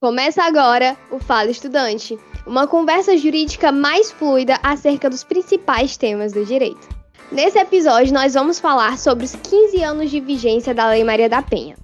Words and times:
Começa 0.00 0.44
agora 0.44 0.96
o 1.10 1.18
Fala 1.18 1.50
Estudante, 1.50 2.16
uma 2.46 2.68
conversa 2.68 3.16
jurídica 3.16 3.72
mais 3.72 4.12
fluida 4.12 4.60
acerca 4.62 5.10
dos 5.10 5.24
principais 5.24 5.96
temas 5.96 6.32
do 6.32 6.44
direito. 6.44 6.88
Nesse 7.32 7.58
episódio, 7.58 8.14
nós 8.14 8.34
vamos 8.34 8.60
falar 8.60 8.96
sobre 8.96 9.24
os 9.24 9.34
15 9.34 9.82
anos 9.82 10.08
de 10.08 10.20
vigência 10.20 10.72
da 10.72 10.88
Lei 10.90 11.02
Maria 11.02 11.28
da 11.28 11.42
Penha. 11.42 11.74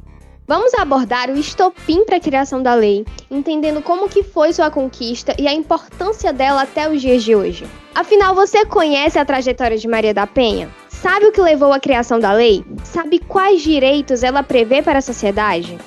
Vamos 0.55 0.75
abordar 0.75 1.31
o 1.31 1.39
estopim 1.39 2.05
para 2.05 2.19
a 2.19 2.21
criação 2.21 2.63
da 2.63 2.75
lei, 2.75 3.07
entendendo 3.31 3.81
como 3.81 4.07
que 4.07 4.23
foi 4.23 4.53
sua 4.53 4.71
conquista 4.71 5.35
e 5.39 5.49
a 5.49 5.55
importância 5.55 6.31
dela 6.31 6.61
até 6.61 6.91
os 6.91 7.01
dias 7.01 7.23
de 7.23 7.35
hoje. 7.35 7.67
Afinal, 7.95 8.35
você 8.35 8.67
conhece 8.67 9.19
a 9.19 9.25
trajetória 9.25 9.79
de 9.79 9.89
Maria 9.89 10.13
da 10.13 10.27
Penha? 10.27 10.69
Sabe 10.91 11.25
o 11.25 11.33
que 11.33 11.41
levou 11.41 11.73
à 11.73 11.81
criação 11.81 12.21
da 12.21 12.35
lei? 12.35 12.63
Sabe 12.85 13.19
quais 13.19 13.63
direitos 13.63 14.23
ela 14.23 14.43
prevê 14.43 14.83
para 14.83 14.99
a 14.99 15.01
sociedade? 15.01 15.79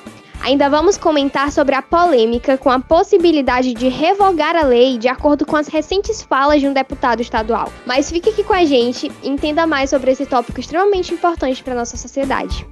Ainda 0.41 0.68
vamos 0.68 0.98
comentar 0.98 1.52
sobre 1.52 1.76
a 1.76 1.84
polêmica 1.84 2.58
com 2.58 2.72
a 2.72 2.80
possibilidade 2.80 3.72
de 3.72 3.88
revogar 3.88 4.55
a 4.55 4.66
lei 4.66 4.98
de 4.98 5.08
acordo 5.08 5.46
com 5.46 5.55
as 5.55 5.68
recentes 5.68 6.24
falas 6.24 6.60
de 6.60 6.68
um 6.68 6.74
deputado 6.74 7.22
estadual. 7.22 7.72
Mas 7.86 8.10
fique 8.10 8.32
aqui 8.32 8.44
com 8.44 8.54
a 8.54 8.66
gente 8.66 9.12
e 9.22 9.30
entenda 9.30 9.68
mais 9.68 9.91
sobre 9.91 10.10
esse 10.10 10.26
tópico 10.26 10.60
extremamente 10.60 11.13
importante 11.13 11.63
para 11.63 11.76
nossa 11.76 11.98
sociedade. 11.98 12.66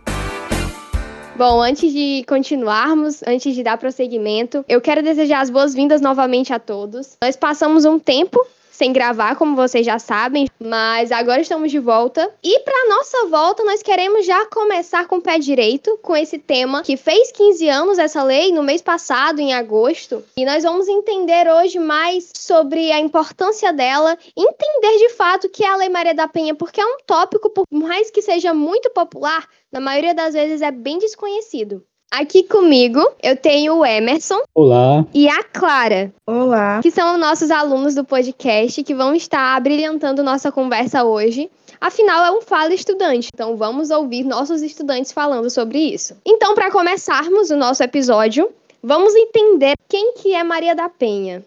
Bom, 1.35 1.59
antes 1.61 1.91
de 1.91 2.23
continuarmos, 2.27 3.23
antes 3.25 3.55
de 3.55 3.63
dar 3.63 3.77
prosseguimento, 3.77 4.63
eu 4.69 4.79
quero 4.79 5.01
desejar 5.01 5.41
as 5.41 5.49
boas-vindas 5.49 5.99
novamente 5.99 6.53
a 6.53 6.59
todos. 6.59 7.17
Nós 7.23 7.35
passamos 7.35 7.85
um 7.85 7.97
tempo 7.97 8.39
sem 8.73 8.91
gravar, 8.91 9.35
como 9.35 9.55
vocês 9.55 9.85
já 9.85 9.99
sabem, 9.99 10.49
mas 10.59 11.11
agora 11.11 11.39
estamos 11.39 11.71
de 11.71 11.77
volta. 11.79 12.33
E 12.43 12.59
para 12.61 12.89
nossa 12.89 13.27
volta, 13.27 13.63
nós 13.63 13.83
queremos 13.83 14.25
já 14.25 14.45
começar 14.47 15.07
com 15.07 15.17
o 15.17 15.21
pé 15.21 15.37
direito, 15.37 15.97
com 16.01 16.15
esse 16.15 16.39
tema 16.39 16.81
que 16.81 16.97
fez 16.97 17.31
15 17.31 17.69
anos 17.69 17.99
essa 17.99 18.23
lei 18.23 18.51
no 18.51 18.63
mês 18.63 18.81
passado, 18.81 19.39
em 19.39 19.53
agosto, 19.53 20.23
e 20.35 20.43
nós 20.43 20.63
vamos 20.63 20.87
entender 20.87 21.47
hoje 21.47 21.77
mais 21.77 22.31
sobre 22.35 22.91
a 22.91 22.99
importância 22.99 23.71
dela, 23.71 24.17
entender 24.35 24.97
de 24.97 25.09
fato 25.09 25.47
que 25.47 25.63
é 25.63 25.69
a 25.69 25.75
Lei 25.75 25.89
Maria 25.89 26.15
da 26.15 26.27
Penha, 26.27 26.55
porque 26.55 26.81
é 26.81 26.85
um 26.85 26.97
tópico, 27.05 27.51
por 27.51 27.65
mais 27.71 28.09
que 28.09 28.21
seja 28.21 28.53
muito 28.53 28.89
popular, 28.89 29.47
na 29.71 29.79
maioria 29.79 30.15
das 30.15 30.33
vezes 30.33 30.61
é 30.61 30.71
bem 30.71 30.97
desconhecido. 30.97 31.83
Aqui 32.15 32.43
comigo 32.43 32.99
eu 33.23 33.35
tenho 33.35 33.79
o 33.79 33.83
Emerson. 33.83 34.39
Olá. 34.53 35.03
E 35.15 35.27
a 35.27 35.43
Clara. 35.43 36.13
Olá. 36.27 36.79
Que 36.79 36.91
são 36.91 37.17
nossos 37.17 37.49
alunos 37.49 37.95
do 37.95 38.05
podcast 38.05 38.83
que 38.83 38.93
vão 38.93 39.15
estar 39.15 39.59
brilhantando 39.59 40.21
nossa 40.21 40.51
conversa 40.51 41.03
hoje. 41.03 41.49
Afinal, 41.81 42.23
é 42.23 42.31
um 42.31 42.39
Fala 42.43 42.71
Estudante, 42.71 43.29
então 43.33 43.57
vamos 43.57 43.89
ouvir 43.89 44.23
nossos 44.25 44.61
estudantes 44.61 45.11
falando 45.11 45.49
sobre 45.49 45.79
isso. 45.79 46.15
Então, 46.23 46.53
para 46.53 46.69
começarmos 46.69 47.49
o 47.49 47.57
nosso 47.57 47.81
episódio, 47.81 48.47
vamos 48.83 49.15
entender 49.15 49.73
quem 49.89 50.13
que 50.13 50.35
é 50.35 50.43
Maria 50.43 50.75
da 50.75 50.89
Penha. 50.89 51.43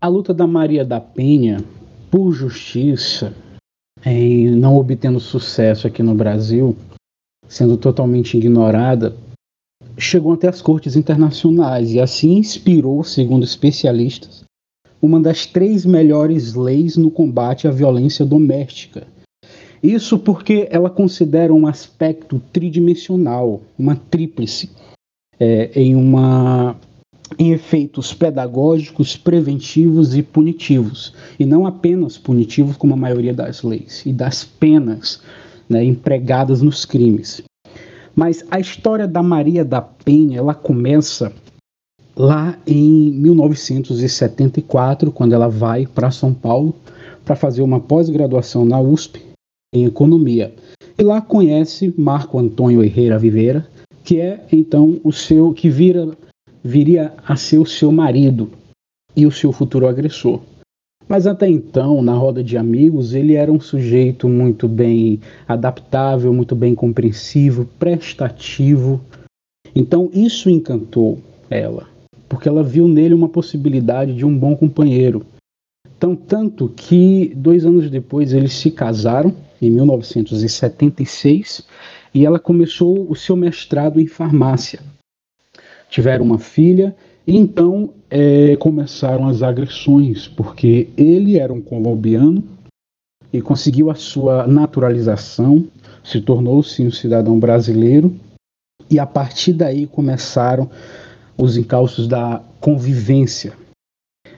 A 0.00 0.08
luta 0.08 0.34
da 0.34 0.48
Maria 0.48 0.84
da 0.84 1.00
Penha 1.00 1.64
por 2.10 2.32
justiça, 2.32 3.32
em 4.04 4.50
não 4.50 4.76
obtendo 4.76 5.20
sucesso 5.20 5.86
aqui 5.86 6.02
no 6.02 6.16
Brasil, 6.16 6.76
sendo 7.50 7.76
totalmente 7.76 8.38
ignorada, 8.38 9.14
chegou 9.98 10.32
até 10.32 10.48
as 10.48 10.62
cortes 10.62 10.94
internacionais 10.94 11.92
e 11.92 12.00
assim 12.00 12.38
inspirou, 12.38 13.02
segundo 13.02 13.44
especialistas, 13.44 14.44
uma 15.02 15.18
das 15.18 15.46
três 15.46 15.84
melhores 15.84 16.54
leis 16.54 16.96
no 16.96 17.10
combate 17.10 17.66
à 17.66 17.70
violência 17.72 18.24
doméstica. 18.24 19.04
Isso 19.82 20.18
porque 20.18 20.68
ela 20.70 20.88
considera 20.88 21.52
um 21.52 21.66
aspecto 21.66 22.40
tridimensional, 22.52 23.62
uma 23.76 23.96
tríplice, 23.96 24.70
é, 25.38 25.70
em, 25.74 25.96
uma, 25.96 26.76
em 27.38 27.50
efeitos 27.50 28.12
pedagógicos, 28.12 29.16
preventivos 29.16 30.14
e 30.14 30.22
punitivos, 30.22 31.14
e 31.38 31.44
não 31.44 31.66
apenas 31.66 32.16
punitivos 32.16 32.76
como 32.76 32.94
a 32.94 32.98
maioria 32.98 33.34
das 33.34 33.62
leis, 33.62 34.04
e 34.06 34.12
das 34.12 34.44
penas 34.44 35.20
né, 35.70 35.84
empregadas 35.84 36.60
nos 36.60 36.84
crimes. 36.84 37.40
Mas 38.14 38.44
a 38.50 38.58
história 38.58 39.06
da 39.06 39.22
Maria 39.22 39.64
da 39.64 39.80
Penha, 39.80 40.38
ela 40.38 40.54
começa 40.54 41.32
lá 42.16 42.58
em 42.66 43.12
1974, 43.12 45.12
quando 45.12 45.32
ela 45.32 45.48
vai 45.48 45.86
para 45.86 46.10
São 46.10 46.34
Paulo 46.34 46.74
para 47.24 47.36
fazer 47.36 47.62
uma 47.62 47.78
pós-graduação 47.78 48.64
na 48.64 48.80
USP 48.80 49.22
em 49.72 49.84
economia. 49.84 50.52
E 50.98 51.02
lá 51.02 51.20
conhece 51.20 51.94
Marco 51.96 52.38
Antônio 52.38 52.82
Herrera 52.82 53.18
Viveira, 53.18 53.68
que 54.04 54.20
é 54.20 54.44
então 54.52 55.00
o 55.04 55.12
seu 55.12 55.54
que 55.54 55.70
vira 55.70 56.10
viria 56.62 57.14
a 57.26 57.36
ser 57.36 57.58
o 57.58 57.64
seu 57.64 57.90
marido 57.90 58.50
e 59.16 59.26
o 59.26 59.32
seu 59.32 59.50
futuro 59.50 59.88
agressor. 59.88 60.40
Mas 61.10 61.26
até 61.26 61.48
então, 61.48 62.00
na 62.02 62.14
roda 62.14 62.40
de 62.40 62.56
amigos, 62.56 63.14
ele 63.14 63.34
era 63.34 63.50
um 63.50 63.58
sujeito 63.58 64.28
muito 64.28 64.68
bem 64.68 65.20
adaptável, 65.48 66.32
muito 66.32 66.54
bem 66.54 66.72
compreensivo, 66.72 67.64
prestativo. 67.80 69.00
Então 69.74 70.08
isso 70.14 70.48
encantou 70.48 71.18
ela, 71.50 71.88
porque 72.28 72.48
ela 72.48 72.62
viu 72.62 72.86
nele 72.86 73.12
uma 73.12 73.28
possibilidade 73.28 74.14
de 74.14 74.24
um 74.24 74.38
bom 74.38 74.54
companheiro. 74.54 75.26
Então, 75.98 76.14
tanto 76.14 76.68
que 76.68 77.32
dois 77.34 77.66
anos 77.66 77.90
depois 77.90 78.32
eles 78.32 78.52
se 78.52 78.70
casaram, 78.70 79.34
em 79.60 79.68
1976, 79.68 81.66
e 82.14 82.24
ela 82.24 82.38
começou 82.38 83.10
o 83.10 83.16
seu 83.16 83.34
mestrado 83.34 84.00
em 84.00 84.06
farmácia. 84.06 84.78
Tiveram 85.90 86.24
uma 86.24 86.38
filha 86.38 86.94
então 87.36 87.90
é, 88.10 88.56
começaram 88.56 89.28
as 89.28 89.42
agressões, 89.42 90.26
porque 90.26 90.88
ele 90.96 91.38
era 91.38 91.52
um 91.52 91.60
colombiano 91.60 92.42
e 93.32 93.40
conseguiu 93.40 93.90
a 93.90 93.94
sua 93.94 94.46
naturalização, 94.46 95.64
se 96.02 96.20
tornou-se 96.20 96.82
um 96.82 96.90
cidadão 96.90 97.38
brasileiro, 97.38 98.14
e 98.90 98.98
a 98.98 99.06
partir 99.06 99.52
daí 99.52 99.86
começaram 99.86 100.68
os 101.38 101.56
encalços 101.56 102.08
da 102.08 102.42
convivência. 102.60 103.52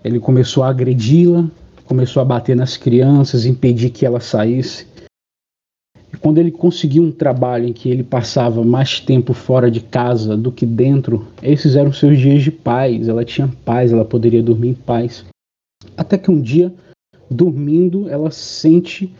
Ele 0.04 0.20
começou 0.20 0.62
a 0.62 0.68
agredi-la, 0.68 1.48
começou 1.84 2.20
a 2.20 2.24
bater 2.24 2.54
nas 2.54 2.76
crianças, 2.76 3.46
impedir 3.46 3.90
que 3.90 4.04
ela 4.04 4.20
saísse. 4.20 4.86
Quando 6.20 6.38
ele 6.38 6.50
conseguiu 6.50 7.02
um 7.02 7.10
trabalho 7.10 7.66
em 7.66 7.72
que 7.72 7.88
ele 7.88 8.02
passava 8.02 8.62
mais 8.62 9.00
tempo 9.00 9.32
fora 9.32 9.70
de 9.70 9.80
casa 9.80 10.36
do 10.36 10.52
que 10.52 10.66
dentro, 10.66 11.26
esses 11.42 11.74
eram 11.74 11.92
seus 11.92 12.18
dias 12.18 12.42
de 12.42 12.50
paz. 12.50 13.08
Ela 13.08 13.24
tinha 13.24 13.50
paz, 13.64 13.92
ela 13.92 14.04
poderia 14.04 14.42
dormir 14.42 14.68
em 14.68 14.74
paz. 14.74 15.24
Até 15.96 16.18
que 16.18 16.30
um 16.30 16.40
dia, 16.40 16.72
dormindo, 17.30 18.08
ela 18.08 18.30
sente, 18.30 19.12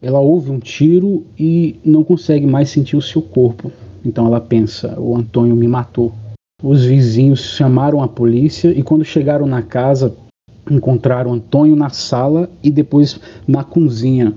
ela 0.00 0.20
ouve 0.20 0.50
um 0.50 0.58
tiro 0.58 1.24
e 1.38 1.78
não 1.84 2.02
consegue 2.02 2.46
mais 2.46 2.70
sentir 2.70 2.96
o 2.96 3.02
seu 3.02 3.22
corpo. 3.22 3.70
Então 4.04 4.26
ela 4.26 4.40
pensa: 4.40 4.98
o 4.98 5.16
Antônio 5.16 5.54
me 5.54 5.68
matou. 5.68 6.12
Os 6.62 6.84
vizinhos 6.84 7.40
chamaram 7.40 8.02
a 8.02 8.08
polícia 8.08 8.70
e 8.70 8.82
quando 8.82 9.04
chegaram 9.04 9.46
na 9.46 9.62
casa, 9.62 10.16
encontraram 10.70 11.34
Antônio 11.34 11.76
na 11.76 11.90
sala 11.90 12.50
e 12.62 12.70
depois 12.70 13.20
na 13.46 13.62
cozinha 13.62 14.34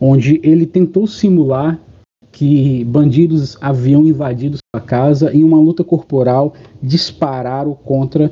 onde 0.00 0.40
ele 0.42 0.66
tentou 0.66 1.06
simular 1.06 1.78
que 2.30 2.84
bandidos 2.84 3.56
haviam 3.60 4.06
invadido 4.06 4.58
sua 4.74 4.80
casa 4.80 5.32
e 5.32 5.38
em 5.38 5.44
uma 5.44 5.60
luta 5.60 5.82
corporal 5.82 6.54
dispararam 6.82 7.74
contra 7.74 8.30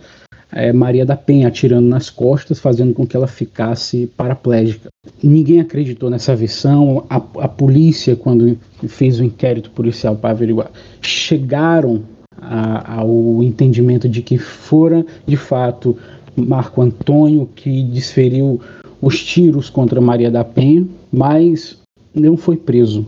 é, 0.52 0.72
Maria 0.72 1.04
da 1.04 1.16
Penha, 1.16 1.48
atirando 1.48 1.88
nas 1.88 2.08
costas, 2.08 2.58
fazendo 2.58 2.94
com 2.94 3.06
que 3.06 3.16
ela 3.16 3.26
ficasse 3.26 4.06
paraplégica. 4.16 4.88
Ninguém 5.22 5.60
acreditou 5.60 6.08
nessa 6.08 6.36
versão. 6.36 7.04
A, 7.10 7.16
a 7.16 7.48
polícia, 7.48 8.14
quando 8.14 8.56
fez 8.86 9.18
o 9.18 9.24
inquérito 9.24 9.70
policial 9.70 10.16
para 10.16 10.30
averiguar, 10.30 10.70
chegaram 11.00 12.02
a, 12.40 12.98
ao 12.98 13.42
entendimento 13.42 14.08
de 14.08 14.22
que 14.22 14.38
fora 14.38 15.04
de 15.26 15.36
fato 15.36 15.96
Marco 16.36 16.80
Antônio 16.80 17.48
que 17.54 17.82
desferiu 17.82 18.60
os 19.00 19.22
tiros 19.22 19.68
contra 19.68 20.00
Maria 20.00 20.30
da 20.30 20.44
Penha, 20.44 20.86
mas 21.16 21.80
não 22.14 22.36
foi 22.36 22.56
preso. 22.56 23.06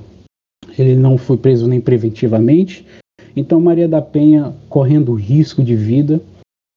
Ele 0.79 0.97
não 0.97 1.19
foi 1.19 1.37
preso 1.37 1.69
nem 1.69 1.81
preventivamente. 1.81 2.87
Então 3.37 3.61
Maria 3.61 3.87
da 3.87 4.01
Penha, 4.01 4.55
correndo 4.69 5.13
risco 5.13 5.63
de 5.63 5.77
vida 5.77 6.21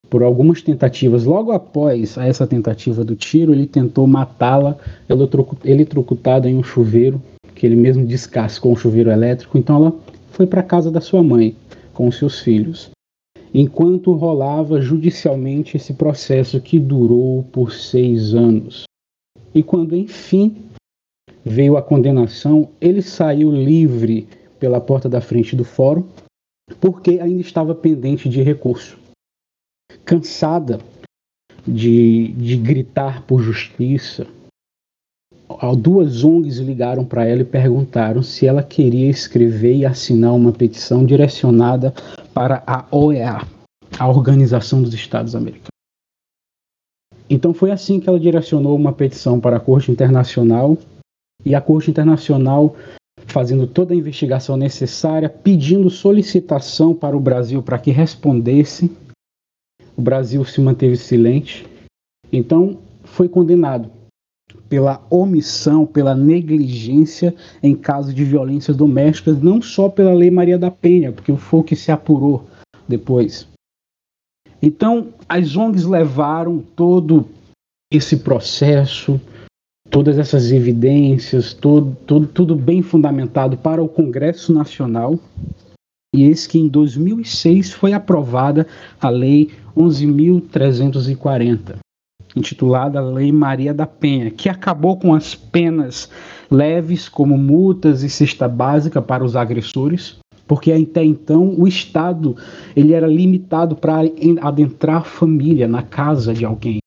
por 0.09 0.23
algumas 0.23 0.61
tentativas, 0.61 1.23
logo 1.23 1.53
após 1.53 2.17
essa 2.17 2.45
tentativa 2.45 3.05
do 3.05 3.15
tiro, 3.15 3.53
ele 3.53 3.65
tentou 3.65 4.05
matá-la 4.05 4.77
eletrocutada 5.63 6.49
em 6.49 6.57
um 6.57 6.63
chuveiro, 6.63 7.21
que 7.55 7.65
ele 7.65 7.77
mesmo 7.77 8.05
descascou 8.05 8.73
um 8.73 8.75
chuveiro 8.75 9.09
elétrico. 9.09 9.57
Então 9.57 9.77
ela 9.77 9.95
foi 10.31 10.45
para 10.45 10.59
a 10.59 10.65
casa 10.65 10.91
da 10.91 10.99
sua 10.99 11.23
mãe 11.23 11.55
com 11.93 12.11
seus 12.11 12.39
filhos. 12.39 12.91
enquanto 13.53 14.13
rolava 14.13 14.79
judicialmente 14.81 15.75
esse 15.75 15.93
processo 15.93 16.59
que 16.61 16.79
durou 16.79 17.43
por 17.51 17.73
seis 17.73 18.33
anos. 18.33 18.83
E 19.53 19.61
quando 19.61 19.93
enfim 19.93 20.55
veio 21.43 21.77
a 21.77 21.81
condenação, 21.81 22.69
ele 22.79 23.01
saiu 23.01 23.51
livre 23.51 24.27
pela 24.59 24.79
porta 24.79 25.09
da 25.09 25.21
frente 25.21 25.55
do 25.55 25.63
fórum, 25.63 26.07
porque 26.79 27.19
ainda 27.19 27.41
estava 27.41 27.73
pendente 27.73 28.29
de 28.29 28.41
recurso. 28.41 28.97
Cansada 30.05 30.79
de, 31.67 32.29
de 32.33 32.55
gritar 32.57 33.23
por 33.23 33.41
justiça, 33.41 34.27
duas 35.77 36.23
ONGs 36.23 36.57
ligaram 36.57 37.03
para 37.03 37.25
ela 37.25 37.41
e 37.41 37.45
perguntaram 37.45 38.23
se 38.23 38.47
ela 38.47 38.63
queria 38.63 39.09
escrever 39.09 39.75
e 39.75 39.85
assinar 39.85 40.33
uma 40.33 40.51
petição 40.51 41.05
direcionada 41.05 41.93
para 42.33 42.63
a 42.65 42.85
OEA, 42.91 43.45
a 43.99 44.07
Organização 44.07 44.81
dos 44.81 44.93
Estados 44.93 45.35
Americanos. 45.35 45.67
Então 47.29 47.53
foi 47.53 47.71
assim 47.71 47.99
que 47.99 48.09
ela 48.09 48.19
direcionou 48.19 48.75
uma 48.75 48.91
petição 48.91 49.39
para 49.39 49.57
a 49.57 49.59
Corte 49.59 49.91
Internacional 49.91 50.77
e 51.45 51.55
a 51.55 51.61
Corte 51.61 51.89
Internacional 51.89 52.75
fazendo 53.27 53.67
toda 53.67 53.93
a 53.93 53.97
investigação 53.97 54.57
necessária, 54.57 55.29
pedindo 55.29 55.89
solicitação 55.89 56.93
para 56.93 57.15
o 57.15 57.19
Brasil 57.19 57.61
para 57.61 57.79
que 57.79 57.91
respondesse. 57.91 58.91
O 59.95 60.01
Brasil 60.01 60.43
se 60.45 60.59
manteve 60.59 60.97
silente. 60.97 61.65
Então 62.31 62.77
foi 63.03 63.29
condenado 63.29 63.89
pela 64.67 65.05
omissão, 65.09 65.85
pela 65.85 66.15
negligência 66.15 67.35
em 67.61 67.75
caso 67.75 68.13
de 68.13 68.23
violências 68.23 68.75
domésticas, 68.75 69.41
não 69.41 69.61
só 69.61 69.89
pela 69.89 70.13
Lei 70.13 70.31
Maria 70.31 70.57
da 70.57 70.71
Penha, 70.71 71.11
porque 71.11 71.35
foi 71.35 71.59
o 71.59 71.63
que 71.63 71.75
se 71.75 71.91
apurou 71.91 72.45
depois. 72.87 73.47
Então, 74.61 75.13
as 75.27 75.57
ONGs 75.57 75.85
levaram 75.85 76.59
todo 76.75 77.27
esse 77.91 78.17
processo, 78.17 79.19
todas 79.91 80.17
essas 80.17 80.51
evidências, 80.53 81.53
todo, 81.53 81.95
todo, 82.07 82.25
tudo 82.25 82.55
bem 82.55 82.81
fundamentado 82.81 83.57
para 83.57 83.83
o 83.83 83.89
Congresso 83.89 84.51
Nacional. 84.53 85.19
E 86.15 86.23
eis 86.23 86.47
que 86.47 86.57
em 86.57 86.67
2006 86.67 87.73
foi 87.73 87.93
aprovada 87.93 88.65
a 88.99 89.09
Lei 89.09 89.51
11.340, 89.77 91.75
intitulada 92.35 92.99
Lei 93.01 93.31
Maria 93.31 93.73
da 93.73 93.85
Penha, 93.85 94.31
que 94.31 94.49
acabou 94.49 94.97
com 94.97 95.13
as 95.13 95.35
penas 95.35 96.09
leves, 96.49 97.07
como 97.07 97.37
multas 97.37 98.03
e 98.03 98.09
cesta 98.09 98.47
básica 98.47 99.01
para 99.01 99.23
os 99.23 99.37
agressores, 99.37 100.17
porque 100.45 100.73
até 100.73 101.03
então 101.03 101.55
o 101.57 101.65
Estado 101.65 102.35
ele 102.75 102.93
era 102.93 103.07
limitado 103.07 103.75
para 103.75 104.01
adentrar 104.41 104.97
a 104.97 105.03
família 105.03 105.65
na 105.65 105.81
casa 105.81 106.33
de 106.33 106.43
alguém. 106.43 106.80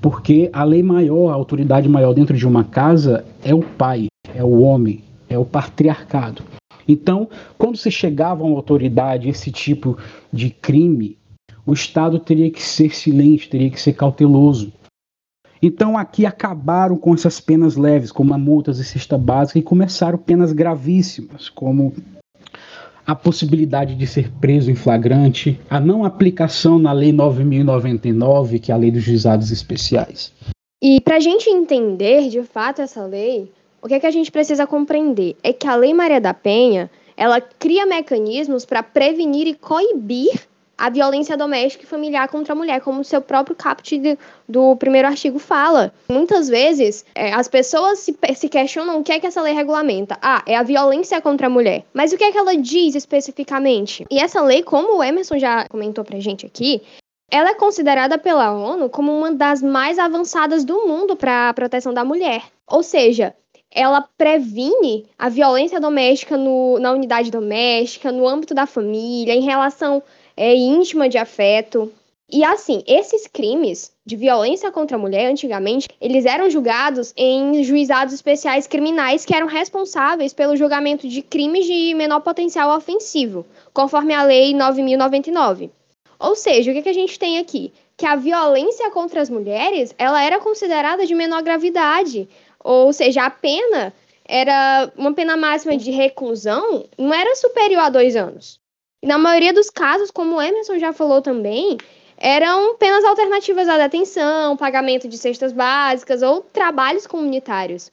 Porque 0.00 0.50
a 0.52 0.62
lei 0.64 0.82
maior, 0.82 1.30
a 1.30 1.34
autoridade 1.34 1.88
maior 1.88 2.12
dentro 2.12 2.36
de 2.36 2.46
uma 2.46 2.64
casa 2.64 3.24
é 3.42 3.54
o 3.54 3.62
pai, 3.62 4.06
é 4.34 4.44
o 4.44 4.60
homem, 4.60 5.02
é 5.28 5.38
o 5.38 5.44
patriarcado. 5.44 6.42
Então, 6.88 7.28
quando 7.58 7.76
se 7.76 7.90
chegava 7.90 8.42
a 8.42 8.46
uma 8.46 8.56
autoridade 8.56 9.28
esse 9.28 9.50
tipo 9.50 9.98
de 10.32 10.50
crime, 10.50 11.18
o 11.64 11.72
Estado 11.72 12.18
teria 12.20 12.50
que 12.50 12.62
ser 12.62 12.94
silente, 12.94 13.48
teria 13.48 13.70
que 13.70 13.80
ser 13.80 13.94
cauteloso. 13.94 14.72
Então 15.60 15.96
aqui 15.96 16.24
acabaram 16.24 16.96
com 16.96 17.14
essas 17.14 17.40
penas 17.40 17.76
leves, 17.76 18.12
como 18.12 18.32
a 18.32 18.38
multas 18.38 18.78
e 18.78 18.84
cesta 18.84 19.18
básica, 19.18 19.58
e 19.58 19.62
começaram 19.62 20.18
penas 20.18 20.52
gravíssimas, 20.52 21.48
como 21.48 21.92
a 23.06 23.14
possibilidade 23.14 23.94
de 23.94 24.06
ser 24.06 24.30
preso 24.40 24.70
em 24.70 24.74
flagrante, 24.74 25.60
a 25.70 25.78
não 25.78 26.04
aplicação 26.04 26.78
na 26.78 26.92
Lei 26.92 27.12
9.099, 27.12 28.60
que 28.60 28.72
é 28.72 28.74
a 28.74 28.78
Lei 28.78 28.90
dos 28.90 29.02
Juizados 29.02 29.50
Especiais. 29.50 30.32
E 30.82 31.00
para 31.00 31.16
a 31.16 31.20
gente 31.20 31.48
entender 31.48 32.28
de 32.28 32.42
fato 32.42 32.82
essa 32.82 33.04
lei, 33.06 33.50
o 33.80 33.88
que, 33.88 33.94
é 33.94 34.00
que 34.00 34.06
a 34.06 34.10
gente 34.10 34.32
precisa 34.32 34.66
compreender 34.66 35.36
é 35.42 35.52
que 35.52 35.66
a 35.66 35.76
Lei 35.76 35.94
Maria 35.94 36.20
da 36.20 36.34
Penha 36.34 36.90
ela 37.16 37.40
cria 37.40 37.86
mecanismos 37.86 38.64
para 38.64 38.82
prevenir 38.82 39.46
e 39.46 39.54
coibir 39.54 40.46
a 40.78 40.90
violência 40.90 41.36
doméstica 41.36 41.84
e 41.84 41.86
familiar 41.86 42.28
contra 42.28 42.52
a 42.52 42.56
mulher, 42.56 42.80
como 42.80 43.00
o 43.00 43.04
seu 43.04 43.20
próprio 43.20 43.56
caput 43.56 44.18
do 44.48 44.76
primeiro 44.76 45.08
artigo 45.08 45.38
fala. 45.38 45.92
Muitas 46.08 46.48
vezes, 46.48 47.04
é, 47.14 47.32
as 47.32 47.48
pessoas 47.48 48.00
se, 48.00 48.16
se, 48.34 48.48
questionam 48.48 49.00
o 49.00 49.02
que 49.02 49.12
é 49.12 49.20
que 49.20 49.26
essa 49.26 49.40
lei 49.40 49.54
regulamenta. 49.54 50.18
Ah, 50.20 50.42
é 50.46 50.56
a 50.56 50.62
violência 50.62 51.20
contra 51.20 51.46
a 51.46 51.50
mulher. 51.50 51.84
Mas 51.94 52.12
o 52.12 52.18
que 52.18 52.24
é 52.24 52.32
que 52.32 52.38
ela 52.38 52.56
diz 52.56 52.94
especificamente? 52.94 54.04
E 54.10 54.18
essa 54.18 54.42
lei, 54.42 54.62
como 54.62 54.98
o 54.98 55.02
Emerson 55.02 55.38
já 55.38 55.66
comentou 55.68 56.04
pra 56.04 56.20
gente 56.20 56.44
aqui, 56.44 56.82
ela 57.30 57.50
é 57.50 57.54
considerada 57.54 58.18
pela 58.18 58.52
ONU 58.52 58.88
como 58.88 59.16
uma 59.16 59.32
das 59.32 59.62
mais 59.62 59.98
avançadas 59.98 60.64
do 60.64 60.86
mundo 60.86 61.16
para 61.16 61.48
a 61.48 61.54
proteção 61.54 61.92
da 61.92 62.04
mulher. 62.04 62.42
Ou 62.68 62.82
seja, 62.82 63.34
ela 63.70 64.06
previne 64.16 65.06
a 65.18 65.28
violência 65.28 65.80
doméstica 65.80 66.36
no, 66.36 66.78
na 66.78 66.92
unidade 66.92 67.30
doméstica, 67.30 68.12
no 68.12 68.26
âmbito 68.26 68.54
da 68.54 68.66
família, 68.66 69.34
em 69.34 69.42
relação 69.42 70.02
é, 70.36 70.54
íntima 70.54 71.08
de 71.08 71.18
afeto. 71.18 71.92
E 72.28 72.44
assim, 72.44 72.82
esses 72.86 73.26
crimes 73.26 73.92
de 74.04 74.16
violência 74.16 74.70
contra 74.72 74.96
a 74.96 75.00
mulher, 75.00 75.30
antigamente, 75.30 75.88
eles 76.00 76.26
eram 76.26 76.50
julgados 76.50 77.14
em 77.16 77.62
juizados 77.62 78.12
especiais 78.12 78.66
criminais 78.66 79.24
que 79.24 79.34
eram 79.34 79.46
responsáveis 79.46 80.32
pelo 80.32 80.56
julgamento 80.56 81.08
de 81.08 81.22
crimes 81.22 81.66
de 81.66 81.94
menor 81.94 82.20
potencial 82.20 82.76
ofensivo, 82.76 83.46
conforme 83.72 84.12
a 84.12 84.24
Lei 84.24 84.52
9099. 84.54 85.70
Ou 86.18 86.34
seja, 86.34 86.70
o 86.70 86.74
que, 86.74 86.82
que 86.82 86.88
a 86.88 86.94
gente 86.94 87.18
tem 87.18 87.38
aqui? 87.38 87.72
Que 87.96 88.06
a 88.06 88.16
violência 88.16 88.90
contra 88.90 89.20
as 89.20 89.30
mulheres, 89.30 89.94
ela 89.96 90.22
era 90.22 90.40
considerada 90.40 91.06
de 91.06 91.14
menor 91.14 91.42
gravidade, 91.42 92.28
ou 92.62 92.92
seja, 92.92 93.24
a 93.24 93.30
pena 93.30 93.92
era 94.24 94.90
uma 94.96 95.12
pena 95.12 95.36
máxima 95.36 95.76
de 95.76 95.92
reclusão, 95.92 96.84
não 96.98 97.14
era 97.14 97.36
superior 97.36 97.82
a 97.82 97.90
dois 97.90 98.16
anos. 98.16 98.58
Na 99.06 99.16
maioria 99.16 99.52
dos 99.52 99.70
casos, 99.70 100.10
como 100.10 100.34
o 100.34 100.42
Emerson 100.42 100.80
já 100.80 100.92
falou 100.92 101.22
também, 101.22 101.78
eram 102.16 102.76
penas 102.76 103.04
alternativas 103.04 103.68
à 103.68 103.78
detenção, 103.78 104.56
pagamento 104.56 105.06
de 105.06 105.16
cestas 105.16 105.52
básicas 105.52 106.22
ou 106.22 106.40
trabalhos 106.40 107.06
comunitários. 107.06 107.92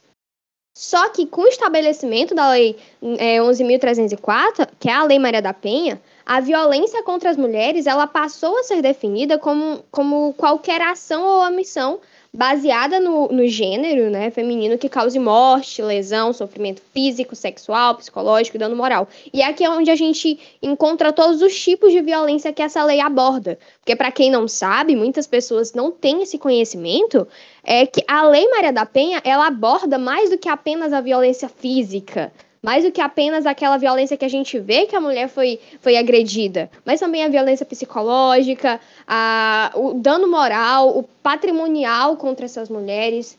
Só 0.76 1.10
que 1.10 1.28
com 1.28 1.42
o 1.42 1.48
estabelecimento 1.48 2.34
da 2.34 2.50
Lei 2.50 2.76
é, 3.20 3.38
11.304, 3.38 4.68
que 4.80 4.90
é 4.90 4.94
a 4.94 5.04
Lei 5.04 5.20
Maria 5.20 5.40
da 5.40 5.54
Penha, 5.54 6.02
a 6.26 6.40
violência 6.40 7.04
contra 7.04 7.30
as 7.30 7.38
mulheres 7.38 7.86
ela 7.86 8.08
passou 8.08 8.58
a 8.58 8.64
ser 8.64 8.82
definida 8.82 9.38
como, 9.38 9.86
como 9.92 10.34
qualquer 10.34 10.82
ação 10.82 11.24
ou 11.24 11.48
omissão 11.48 12.00
baseada 12.36 13.00
no, 13.00 13.28
no 13.28 13.48
gênero 13.48 14.10
né, 14.10 14.32
feminino 14.32 14.76
que 14.76 14.90
cause 14.90 15.20
morte, 15.20 15.84
lesão, 15.84 16.34
sofrimento 16.34 16.82
físico, 16.92 17.36
sexual, 17.36 17.96
psicológico 17.96 18.58
e 18.58 18.60
dano 18.60 18.76
moral. 18.76 19.08
E 19.32 19.44
aqui 19.44 19.64
é 19.64 19.70
onde 19.70 19.92
a 19.92 19.96
gente 19.96 20.40
encontra 20.62 21.14
todos 21.14 21.44
os 21.44 21.54
tipos 21.54 21.92
de 21.92 22.02
violência 22.02 22.52
que 22.52 22.64
essa 22.64 22.84
lei 22.84 23.00
aborda. 23.00 23.60
Porque, 23.80 23.96
para 23.96 24.12
quem 24.12 24.32
não 24.32 24.48
sabe, 24.48 24.96
muitas 24.96 25.28
pessoas 25.28 25.74
não 25.74 25.92
têm 25.92 26.24
esse 26.24 26.40
conhecimento, 26.40 27.28
é 27.64 27.86
que 27.86 28.04
a 28.08 28.28
Lei 28.28 28.48
Maria 28.50 28.74
da 28.74 28.86
Penha 28.86 29.22
ela 29.24 29.46
aborda 29.46 30.00
mais 30.00 30.32
do 30.32 30.38
que 30.38 30.50
apenas 30.50 30.92
a 30.92 31.02
violência 31.02 31.48
física 31.48 32.34
mais 32.64 32.86
do 32.86 32.92
que 32.92 33.02
apenas 33.02 33.46
aquela 33.46 33.78
violência 33.78 34.16
que 34.16 34.24
a 34.24 34.30
gente 34.30 34.58
vê 34.58 34.86
que 34.86 34.96
a 34.96 35.02
mulher 35.02 35.28
foi, 35.28 35.60
foi 35.82 35.98
agredida, 35.98 36.72
mas 36.86 37.02
também 37.02 37.24
a 37.24 37.28
violência 37.28 37.66
psicológica, 37.66 38.80
a, 39.06 39.72
o 39.76 39.94
dano 39.94 40.30
moral, 40.30 40.98
o 40.98 41.04
patrimonial 41.04 42.16
contra 42.16 42.46
essas 42.46 42.70
mulheres. 42.70 43.38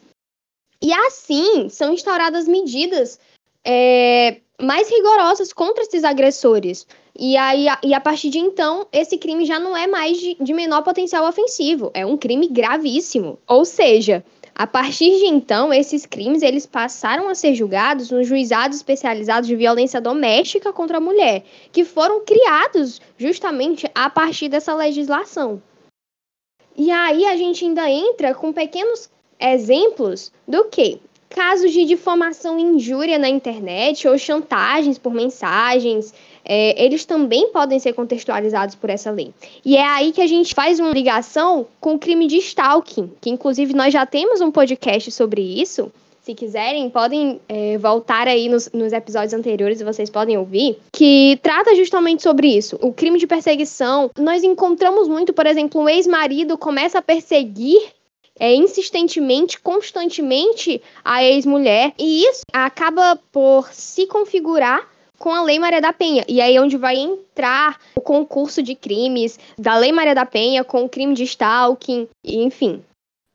E 0.83 0.93
assim 0.93 1.71
são 1.71 1.95
instauradas 1.95 2.47
medidas 2.47 3.19
é, 3.65 4.37
mais 4.61 4.91
rigorosas 4.91 5.55
contra 5.55 5.83
esses 5.83 6.05
agressores. 6.05 6.87
E, 7.17 7.37
aí, 7.37 7.67
e 7.83 7.95
a 7.95 8.01
partir 8.01 8.29
de 8.29 8.39
então, 8.39 8.87
esse 8.93 9.17
crime 9.17 9.47
já 9.47 9.59
não 9.59 9.77
é 9.77 9.87
mais 9.87 10.19
de, 10.19 10.35
de 10.39 10.53
menor 10.53 10.83
potencial 10.83 11.27
ofensivo, 11.27 11.91
é 11.95 12.05
um 12.05 12.17
crime 12.17 12.49
gravíssimo. 12.49 13.39
Ou 13.47 13.65
seja, 13.65 14.23
a 14.55 14.69
partir 14.69 15.19
de 15.19 15.27
então, 15.27 15.73
esses 15.73 16.07
crimes 16.07 16.41
eles 16.41 16.65
passaram 16.65 17.29
a 17.29 17.35
ser 17.35 17.55
julgados 17.55 18.11
nos 18.11 18.27
juizados 18.27 18.77
especializados 18.77 19.49
de 19.49 19.57
violência 19.57 20.01
doméstica 20.01 20.73
contra 20.73 20.99
a 20.99 21.01
mulher, 21.01 21.45
que 21.73 21.85
foram 21.85 22.25
criados 22.25 23.01
justamente 23.19 23.91
a 23.93 24.09
partir 24.09 24.49
dessa 24.49 24.73
legislação. 24.73 25.61
E 26.77 26.91
aí 26.91 27.27
a 27.27 27.37
gente 27.37 27.65
ainda 27.65 27.91
entra 27.91 28.33
com 28.33 28.53
pequenos 28.53 29.11
exemplos 29.41 30.33
do 30.47 30.65
que 30.67 31.01
casos 31.35 31.73
de 31.73 31.85
difamação 31.85 32.61
e 32.61 32.63
injúria 32.63 33.19
na 33.19 33.29
internet 33.29 34.07
ou 34.07 34.17
chantagens 34.17 34.99
por 34.99 35.13
mensagens, 35.13 36.15
é, 36.45 36.81
eles 36.81 37.05
também 37.05 37.49
podem 37.49 37.81
ser 37.81 37.93
contextualizados 37.93 38.77
por 38.77 38.89
essa 38.89 39.11
lei. 39.11 39.35
E 39.65 39.77
é 39.77 39.85
aí 39.85 40.13
que 40.13 40.21
a 40.21 40.29
gente 40.29 40.55
faz 40.55 40.79
uma 40.79 40.93
ligação 40.93 41.67
com 41.81 41.95
o 41.95 41.99
crime 41.99 42.29
de 42.29 42.37
stalking, 42.37 43.11
que 43.21 43.31
inclusive 43.31 43.75
nós 43.75 43.93
já 43.93 44.07
temos 44.07 44.41
um 44.41 44.53
podcast 44.53 45.11
sobre 45.11 45.43
isso, 45.43 45.91
se 46.23 46.35
quiserem, 46.35 46.89
podem 46.89 47.41
é, 47.49 47.77
voltar 47.79 48.29
aí 48.29 48.49
nos, 48.49 48.71
nos 48.73 48.93
episódios 48.93 49.35
anteriores 49.35 49.81
e 49.81 49.85
vocês 49.85 50.09
podem 50.09 50.39
ouvir, 50.39 50.79
que 50.93 51.37
trata 51.43 51.75
justamente 51.75 52.23
sobre 52.23 52.47
isso. 52.47 52.79
O 52.81 52.93
crime 52.93 53.19
de 53.19 53.27
perseguição, 53.27 54.09
nós 54.17 54.45
encontramos 54.45 55.09
muito, 55.09 55.33
por 55.33 55.47
exemplo, 55.47 55.83
um 55.83 55.89
ex-marido 55.89 56.57
começa 56.57 56.99
a 56.99 57.03
perseguir 57.03 57.93
é, 58.39 58.55
insistentemente, 58.55 59.61
constantemente 59.61 60.83
a 61.05 61.23
ex-mulher. 61.23 61.93
E 61.99 62.25
isso 62.25 62.43
acaba 62.53 63.17
por 63.31 63.73
se 63.73 64.07
configurar 64.07 64.89
com 65.19 65.31
a 65.31 65.43
Lei 65.43 65.59
Maria 65.59 65.81
da 65.81 65.93
Penha. 65.93 66.25
E 66.29 66.41
aí 66.41 66.57
é 66.57 66.61
onde 66.61 66.77
vai 66.77 66.97
entrar 66.97 67.79
o 67.95 68.01
concurso 68.01 68.63
de 68.63 68.75
crimes 68.75 69.39
da 69.59 69.77
Lei 69.77 69.93
Maria 69.93 70.15
da 70.15 70.27
Penha 70.27 70.65
com 70.65 70.85
o 70.85 70.89
crime 70.89 71.15
de 71.15 71.25
stalking, 71.25 72.09
enfim. 72.23 72.85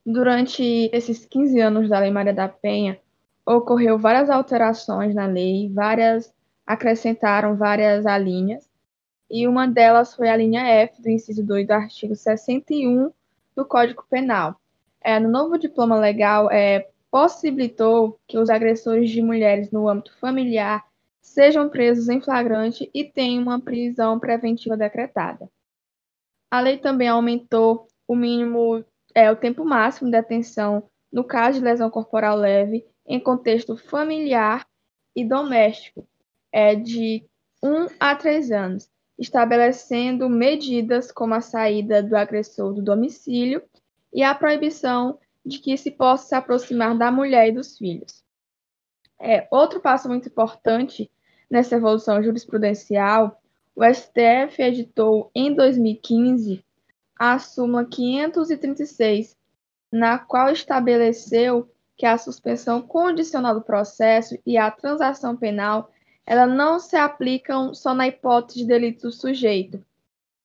Durante 0.05 0.89
esses 0.93 1.25
15 1.25 1.59
anos 1.59 1.89
da 1.89 1.99
Lei 1.99 2.11
Maria 2.11 2.33
da 2.33 2.47
Penha, 2.47 2.99
ocorreu 3.45 3.97
várias 3.97 4.29
alterações 4.29 5.15
na 5.15 5.25
lei, 5.25 5.69
várias 5.69 6.31
acrescentaram 6.65 7.55
várias 7.57 8.05
alíneas, 8.05 8.69
e 9.29 9.47
uma 9.47 9.67
delas 9.67 10.13
foi 10.13 10.29
a 10.29 10.37
linha 10.37 10.61
F 10.61 11.01
do 11.01 11.09
inciso 11.09 11.43
2 11.43 11.65
do 11.65 11.71
artigo 11.71 12.15
61 12.15 13.11
do 13.55 13.65
Código 13.65 14.05
Penal, 14.07 14.59
é, 15.01 15.19
no 15.19 15.29
novo 15.29 15.57
diploma 15.57 15.97
legal, 15.97 16.51
é, 16.51 16.89
possibilitou 17.11 18.19
que 18.27 18.37
os 18.37 18.49
agressores 18.49 19.09
de 19.09 19.21
mulheres 19.21 19.71
no 19.71 19.87
âmbito 19.87 20.17
familiar 20.19 20.85
sejam 21.21 21.69
presos 21.69 22.09
em 22.09 22.21
flagrante 22.21 22.89
e 22.93 23.03
tenham 23.03 23.43
uma 23.43 23.59
prisão 23.59 24.19
preventiva 24.19 24.75
decretada. 24.75 25.49
A 26.51 26.59
lei 26.59 26.77
também 26.77 27.07
aumentou 27.07 27.87
o 28.07 28.15
mínimo, 28.15 28.83
é, 29.13 29.31
o 29.31 29.35
tempo 29.35 29.63
máximo 29.63 30.09
de 30.09 30.17
atenção 30.17 30.89
no 31.11 31.23
caso 31.23 31.59
de 31.59 31.65
lesão 31.65 31.89
corporal 31.89 32.37
leve 32.37 32.85
em 33.05 33.19
contexto 33.19 33.75
familiar 33.75 34.67
e 35.15 35.25
doméstico, 35.25 36.07
é 36.51 36.75
de 36.75 37.25
1 37.63 37.87
a 37.99 38.15
3 38.15 38.51
anos, 38.51 38.89
estabelecendo 39.17 40.29
medidas 40.29 41.11
como 41.11 41.33
a 41.33 41.41
saída 41.41 42.01
do 42.03 42.15
agressor 42.15 42.73
do 42.73 42.81
domicílio 42.81 43.61
e 44.13 44.23
a 44.23 44.33
proibição 44.33 45.19
de 45.45 45.59
que 45.59 45.75
se 45.77 45.91
possa 45.91 46.27
se 46.27 46.35
aproximar 46.35 46.97
da 46.97 47.11
mulher 47.11 47.49
e 47.49 47.51
dos 47.51 47.77
filhos. 47.77 48.23
É, 49.19 49.47
outro 49.51 49.79
passo 49.79 50.07
muito 50.07 50.29
importante 50.29 51.11
nessa 51.49 51.75
evolução 51.75 52.21
jurisprudencial, 52.21 53.41
o 53.75 53.83
STF 53.83 54.61
editou 54.61 55.31
em 55.33 55.53
2015 55.53 56.63
a 57.17 57.37
súmula 57.39 57.85
536, 57.85 59.37
na 59.91 60.17
qual 60.19 60.49
estabeleceu 60.51 61.69
que 61.97 62.05
a 62.05 62.17
suspensão 62.17 62.81
condicional 62.81 63.53
do 63.53 63.61
processo 63.61 64.37
e 64.45 64.57
a 64.57 64.71
transação 64.71 65.35
penal 65.35 65.91
ela 66.25 66.45
não 66.45 66.79
se 66.79 66.95
aplicam 66.95 67.73
só 67.73 67.93
na 67.93 68.07
hipótese 68.07 68.59
de 68.59 68.65
delito 68.65 69.07
do 69.07 69.11
sujeito, 69.11 69.83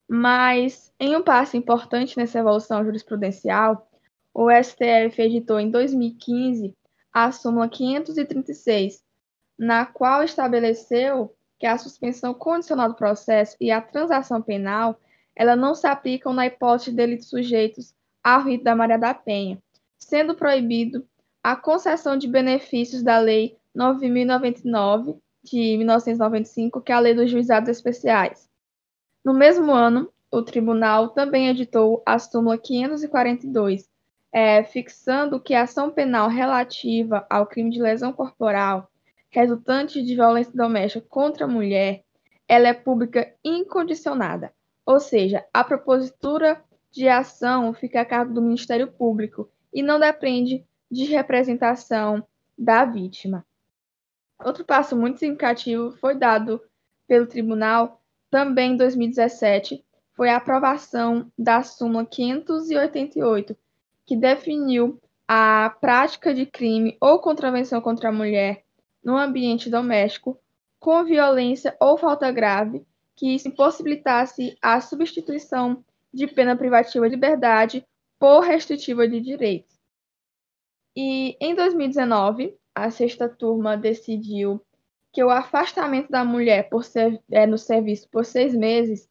mas, 0.07 0.93
em 0.99 1.15
um 1.15 1.23
passo 1.23 1.57
importante 1.57 2.17
nessa 2.17 2.39
evolução 2.39 2.83
jurisprudencial, 2.83 3.89
o 4.33 4.49
STF 4.51 5.21
editou 5.21 5.59
em 5.59 5.71
2015 5.71 6.75
a 7.11 7.31
súmula 7.31 7.69
536, 7.69 9.03
na 9.57 9.85
qual 9.85 10.23
estabeleceu 10.23 11.33
que 11.57 11.65
a 11.65 11.77
suspensão 11.77 12.33
condicional 12.33 12.89
do 12.89 12.95
processo 12.95 13.55
e 13.59 13.71
a 13.71 13.81
transação 13.81 14.41
penal 14.41 14.99
ela 15.35 15.55
não 15.55 15.73
se 15.73 15.87
aplicam 15.87 16.33
na 16.33 16.45
hipótese 16.45 16.91
de 16.91 16.97
delitos 16.97 17.29
sujeitos 17.29 17.93
ao 18.23 18.43
rito 18.43 18.63
da 18.63 18.75
Maria 18.75 18.97
da 18.97 19.13
Penha, 19.13 19.61
sendo 19.97 20.35
proibido 20.35 21.05
a 21.43 21.55
concessão 21.55 22.17
de 22.17 22.27
benefícios 22.27 23.03
da 23.03 23.19
Lei 23.19 23.57
9.099 23.75 25.19
de 25.43 25.77
1995, 25.77 26.81
que 26.81 26.91
é 26.91 26.95
a 26.95 26.99
Lei 26.99 27.13
dos 27.13 27.29
Juizados 27.29 27.69
Especiais. 27.69 28.49
No 29.25 29.33
mesmo 29.33 29.73
ano, 29.73 30.13
o 30.29 30.43
tribunal 30.43 31.09
também 31.09 31.47
editou 31.47 32.03
a 32.05 32.19
súmula 32.19 32.59
542, 32.59 33.89
é, 34.31 34.63
fixando 34.63 35.39
que 35.39 35.55
a 35.55 35.63
ação 35.63 35.89
penal 35.89 36.29
relativa 36.29 37.25
ao 37.27 37.47
crime 37.47 37.71
de 37.71 37.81
lesão 37.81 38.13
corporal 38.13 38.87
resultante 39.31 40.03
de 40.03 40.13
violência 40.13 40.53
doméstica 40.53 41.03
contra 41.09 41.45
a 41.45 41.47
mulher, 41.47 42.03
ela 42.47 42.67
é 42.67 42.73
pública 42.73 43.35
incondicionada, 43.43 44.53
ou 44.85 44.99
seja, 44.99 45.43
a 45.51 45.63
propositura 45.63 46.63
de 46.91 47.09
ação 47.09 47.73
fica 47.73 48.01
a 48.01 48.05
cargo 48.05 48.31
do 48.31 48.43
Ministério 48.43 48.91
Público 48.91 49.49
e 49.73 49.81
não 49.81 49.99
depende 49.99 50.63
de 50.89 51.05
representação 51.05 52.25
da 52.55 52.85
vítima. 52.85 53.43
Outro 54.45 54.63
passo 54.63 54.95
muito 54.95 55.17
significativo 55.17 55.91
foi 55.97 56.15
dado 56.15 56.61
pelo 57.07 57.25
tribunal 57.25 58.04
também 58.35 58.73
em 58.73 58.75
2017, 58.75 59.81
foi 60.11 60.29
a 60.29 60.35
aprovação 60.35 61.31
da 61.39 61.63
súmula 61.63 62.05
588, 62.05 63.55
que 64.05 64.13
definiu 64.13 64.99
a 65.25 65.73
prática 65.79 66.33
de 66.33 66.45
crime 66.45 66.97
ou 66.99 67.19
contravenção 67.19 67.79
contra 67.79 68.09
a 68.09 68.11
mulher 68.11 68.65
no 69.01 69.15
ambiente 69.15 69.69
doméstico 69.69 70.37
com 70.81 71.05
violência 71.05 71.77
ou 71.79 71.97
falta 71.97 72.29
grave 72.29 72.85
que 73.15 73.37
impossibilitasse 73.47 74.57
a 74.61 74.81
substituição 74.81 75.81
de 76.13 76.27
pena 76.27 76.57
privativa 76.57 77.07
de 77.07 77.15
liberdade 77.15 77.87
por 78.19 78.41
restritiva 78.41 79.07
de 79.07 79.21
direitos. 79.21 79.79
E 80.93 81.37
em 81.39 81.55
2019, 81.55 82.53
a 82.75 82.91
sexta 82.91 83.29
turma 83.29 83.77
decidiu 83.77 84.61
que 85.15 85.23
o 85.23 85.29
afastamento 85.29 86.11
da 86.11 86.25
mulher 86.25 86.67
por 86.67 86.83
ser, 86.83 87.21
é, 87.31 87.47
no 87.47 87.57
serviço 87.57 88.05
por 88.11 88.25
seis 88.25 88.53
meses, 88.53 89.07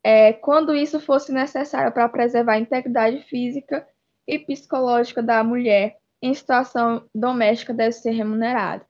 é, 0.00 0.32
quando 0.32 0.72
isso 0.72 1.00
fosse 1.00 1.32
necessário 1.32 1.90
para 1.90 2.08
preservar 2.08 2.52
a 2.52 2.58
integridade 2.60 3.20
física 3.24 3.84
e 4.28 4.38
psicológica 4.38 5.20
da 5.20 5.42
mulher 5.42 5.96
em 6.22 6.32
situação 6.32 7.02
doméstica, 7.12 7.74
deve 7.74 7.90
ser 7.90 8.12
remunerado. 8.12 8.84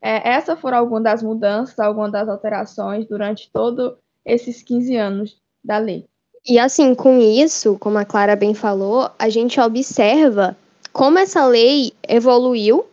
É, 0.00 0.30
essas 0.30 0.58
foram 0.58 0.78
algumas 0.78 1.04
das 1.04 1.22
mudanças, 1.22 1.78
algumas 1.78 2.10
das 2.10 2.30
alterações 2.30 3.06
durante 3.06 3.50
todos 3.52 3.98
esses 4.24 4.62
15 4.62 4.96
anos 4.96 5.36
da 5.62 5.76
lei. 5.76 6.06
E 6.48 6.58
assim, 6.58 6.94
com 6.94 7.18
isso, 7.18 7.76
como 7.78 7.98
a 7.98 8.06
Clara 8.06 8.34
bem 8.34 8.54
falou, 8.54 9.10
a 9.18 9.28
gente 9.28 9.60
observa 9.60 10.56
como 10.94 11.18
essa 11.18 11.44
lei 11.46 11.92
evoluiu 12.08 12.86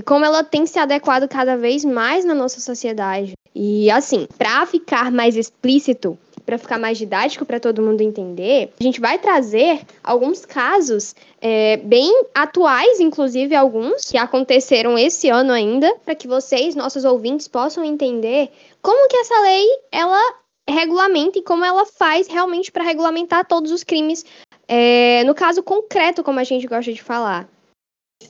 e 0.00 0.02
como 0.02 0.24
ela 0.24 0.42
tem 0.42 0.64
se 0.64 0.78
adequado 0.78 1.28
cada 1.28 1.58
vez 1.58 1.84
mais 1.84 2.24
na 2.24 2.34
nossa 2.34 2.58
sociedade. 2.58 3.34
E 3.54 3.90
assim, 3.90 4.26
para 4.38 4.64
ficar 4.64 5.12
mais 5.12 5.36
explícito, 5.36 6.18
para 6.46 6.56
ficar 6.56 6.78
mais 6.78 6.96
didático 6.96 7.44
para 7.44 7.60
todo 7.60 7.82
mundo 7.82 8.00
entender, 8.00 8.72
a 8.80 8.82
gente 8.82 8.98
vai 8.98 9.18
trazer 9.18 9.82
alguns 10.02 10.46
casos 10.46 11.14
é, 11.38 11.76
bem 11.76 12.10
atuais, 12.34 12.98
inclusive 12.98 13.54
alguns 13.54 14.10
que 14.10 14.16
aconteceram 14.16 14.96
esse 14.96 15.28
ano 15.28 15.52
ainda, 15.52 15.94
para 16.02 16.14
que 16.14 16.26
vocês, 16.26 16.74
nossos 16.74 17.04
ouvintes, 17.04 17.46
possam 17.46 17.84
entender 17.84 18.50
como 18.80 19.06
que 19.06 19.18
essa 19.18 19.38
lei 19.42 19.66
ela 19.92 20.34
regulamenta 20.66 21.38
e 21.38 21.42
como 21.42 21.62
ela 21.62 21.84
faz 21.84 22.26
realmente 22.26 22.72
para 22.72 22.84
regulamentar 22.84 23.44
todos 23.44 23.70
os 23.70 23.84
crimes, 23.84 24.24
é, 24.66 25.22
no 25.24 25.34
caso 25.34 25.62
concreto, 25.62 26.24
como 26.24 26.40
a 26.40 26.44
gente 26.44 26.66
gosta 26.66 26.90
de 26.90 27.02
falar 27.02 27.46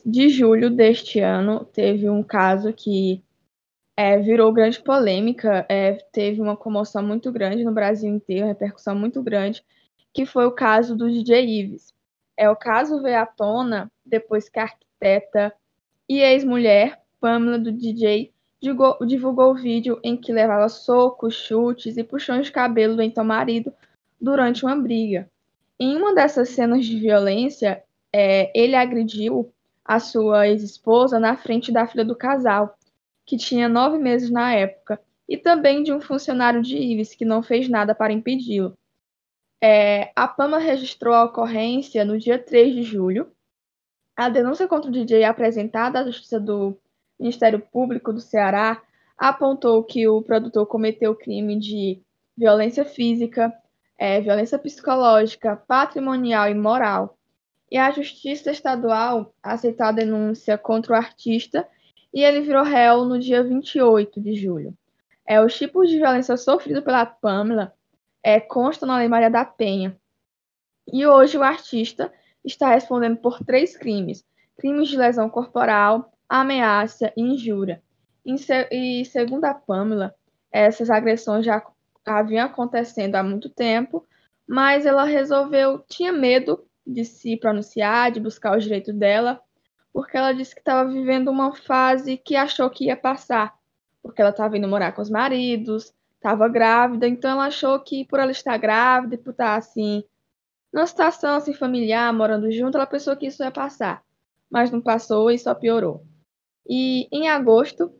de 0.04 0.28
julho 0.28 0.70
deste 0.70 1.20
ano, 1.20 1.64
teve 1.64 2.08
um 2.08 2.22
caso 2.22 2.72
que 2.72 3.22
é, 3.96 4.18
virou 4.18 4.52
grande 4.52 4.80
polêmica, 4.82 5.66
é, 5.68 5.94
teve 6.12 6.40
uma 6.40 6.56
comoção 6.56 7.02
muito 7.02 7.30
grande 7.30 7.64
no 7.64 7.72
Brasil 7.72 8.08
inteiro, 8.08 8.46
repercussão 8.46 8.94
muito 8.94 9.22
grande, 9.22 9.62
que 10.12 10.24
foi 10.24 10.46
o 10.46 10.52
caso 10.52 10.96
do 10.96 11.10
DJ 11.10 11.44
Ives. 11.44 11.92
É, 12.36 12.48
o 12.48 12.56
caso 12.56 13.02
veio 13.02 13.18
à 13.18 13.26
tona 13.26 13.90
depois 14.04 14.48
que 14.48 14.58
a 14.58 14.62
arquiteta 14.62 15.52
e 16.08 16.20
ex-mulher, 16.20 17.00
Pamela 17.20 17.58
do 17.58 17.70
DJ, 17.70 18.32
divulgou, 18.60 19.06
divulgou 19.06 19.50
o 19.50 19.54
vídeo 19.54 20.00
em 20.02 20.16
que 20.16 20.32
levava 20.32 20.68
socos, 20.68 21.34
chutes 21.34 21.96
e 21.96 22.04
puxões 22.04 22.46
de 22.46 22.52
cabelo 22.52 22.96
do 22.96 23.02
então 23.02 23.24
marido 23.24 23.72
durante 24.20 24.64
uma 24.64 24.76
briga. 24.76 25.30
Em 25.78 25.96
uma 25.96 26.14
dessas 26.14 26.50
cenas 26.50 26.86
de 26.86 26.98
violência, 26.98 27.82
é, 28.12 28.50
ele 28.58 28.74
agrediu 28.74 29.52
a 29.90 29.98
sua 29.98 30.46
ex-esposa 30.46 31.18
na 31.18 31.36
frente 31.36 31.72
da 31.72 31.84
filha 31.84 32.04
do 32.04 32.14
casal, 32.14 32.78
que 33.26 33.36
tinha 33.36 33.68
nove 33.68 33.98
meses 33.98 34.30
na 34.30 34.54
época, 34.54 35.02
e 35.28 35.36
também 35.36 35.82
de 35.82 35.92
um 35.92 36.00
funcionário 36.00 36.62
de 36.62 36.76
Ives, 36.76 37.12
que 37.12 37.24
não 37.24 37.42
fez 37.42 37.68
nada 37.68 37.92
para 37.92 38.12
impedi-lo. 38.12 38.78
É, 39.60 40.12
a 40.14 40.28
PAMA 40.28 40.58
registrou 40.58 41.12
a 41.12 41.24
ocorrência 41.24 42.04
no 42.04 42.16
dia 42.16 42.38
3 42.38 42.72
de 42.72 42.84
julho. 42.84 43.32
A 44.16 44.28
denúncia 44.28 44.68
contra 44.68 44.88
o 44.88 44.92
DJ 44.92 45.24
apresentada 45.24 45.98
à 45.98 46.04
Justiça 46.04 46.38
do 46.38 46.78
Ministério 47.18 47.58
Público 47.58 48.12
do 48.12 48.20
Ceará 48.20 48.80
apontou 49.18 49.82
que 49.82 50.06
o 50.06 50.22
produtor 50.22 50.66
cometeu 50.66 51.16
crime 51.16 51.58
de 51.58 52.00
violência 52.38 52.84
física, 52.84 53.52
é, 53.98 54.20
violência 54.20 54.56
psicológica, 54.56 55.56
patrimonial 55.66 56.48
e 56.48 56.54
moral, 56.54 57.18
E 57.70 57.78
a 57.78 57.90
Justiça 57.90 58.50
Estadual 58.50 59.32
aceitou 59.42 59.86
a 59.86 59.92
denúncia 59.92 60.58
contra 60.58 60.92
o 60.92 60.96
artista 60.96 61.66
e 62.12 62.22
ele 62.22 62.40
virou 62.40 62.64
réu 62.64 63.04
no 63.04 63.18
dia 63.18 63.42
28 63.44 64.20
de 64.20 64.34
julho. 64.34 64.76
É, 65.26 65.40
os 65.40 65.56
tipos 65.56 65.88
de 65.88 65.96
violência 65.96 66.36
sofrido 66.36 66.82
pela 66.82 67.06
Pamela 67.06 67.72
é, 68.22 68.40
constam 68.40 68.88
na 68.88 68.98
Lei 68.98 69.06
Maria 69.06 69.30
da 69.30 69.44
Penha. 69.44 69.96
E 70.92 71.06
hoje 71.06 71.38
o 71.38 71.42
artista 71.42 72.12
está 72.44 72.70
respondendo 72.70 73.18
por 73.18 73.38
três 73.44 73.76
crimes: 73.76 74.26
crimes 74.58 74.88
de 74.88 74.96
lesão 74.96 75.30
corporal, 75.30 76.12
ameaça 76.28 77.12
e 77.16 77.22
injúria. 77.22 77.80
E 78.24 79.04
segundo 79.04 79.44
a 79.44 79.54
Pamela, 79.54 80.14
essas 80.50 80.90
agressões 80.90 81.44
já 81.44 81.64
haviam 82.04 82.46
acontecendo 82.46 83.14
há 83.14 83.22
muito 83.22 83.48
tempo, 83.48 84.04
mas 84.48 84.84
ela 84.84 85.04
resolveu, 85.04 85.78
tinha 85.88 86.12
medo 86.12 86.64
de 86.92 87.04
se 87.04 87.36
pronunciar, 87.36 88.10
de 88.10 88.20
buscar 88.20 88.56
os 88.56 88.64
direitos 88.64 88.94
dela, 88.94 89.40
porque 89.92 90.16
ela 90.16 90.32
disse 90.32 90.54
que 90.54 90.60
estava 90.60 90.88
vivendo 90.88 91.28
uma 91.28 91.54
fase 91.54 92.16
que 92.16 92.36
achou 92.36 92.68
que 92.70 92.86
ia 92.86 92.96
passar, 92.96 93.54
porque 94.02 94.20
ela 94.20 94.30
estava 94.30 94.56
indo 94.56 94.68
morar 94.68 94.92
com 94.92 95.02
os 95.02 95.10
maridos, 95.10 95.94
estava 96.14 96.48
grávida, 96.48 97.06
então 97.08 97.30
ela 97.30 97.46
achou 97.46 97.78
que 97.80 98.04
por 98.04 98.18
ela 98.20 98.30
estar 98.30 98.56
grávida 98.58 99.16
por 99.18 99.30
estar 99.30 99.56
assim, 99.56 100.04
numa 100.72 100.86
situação 100.86 101.36
assim 101.36 101.52
familiar, 101.52 102.12
morando 102.12 102.50
junto, 102.50 102.76
ela 102.76 102.86
pensou 102.86 103.16
que 103.16 103.26
isso 103.26 103.42
ia 103.42 103.50
passar, 103.50 104.02
mas 104.50 104.70
não 104.70 104.80
passou 104.80 105.30
e 105.30 105.38
só 105.38 105.54
piorou. 105.54 106.04
E 106.68 107.08
em 107.10 107.28
agosto, 107.28 107.92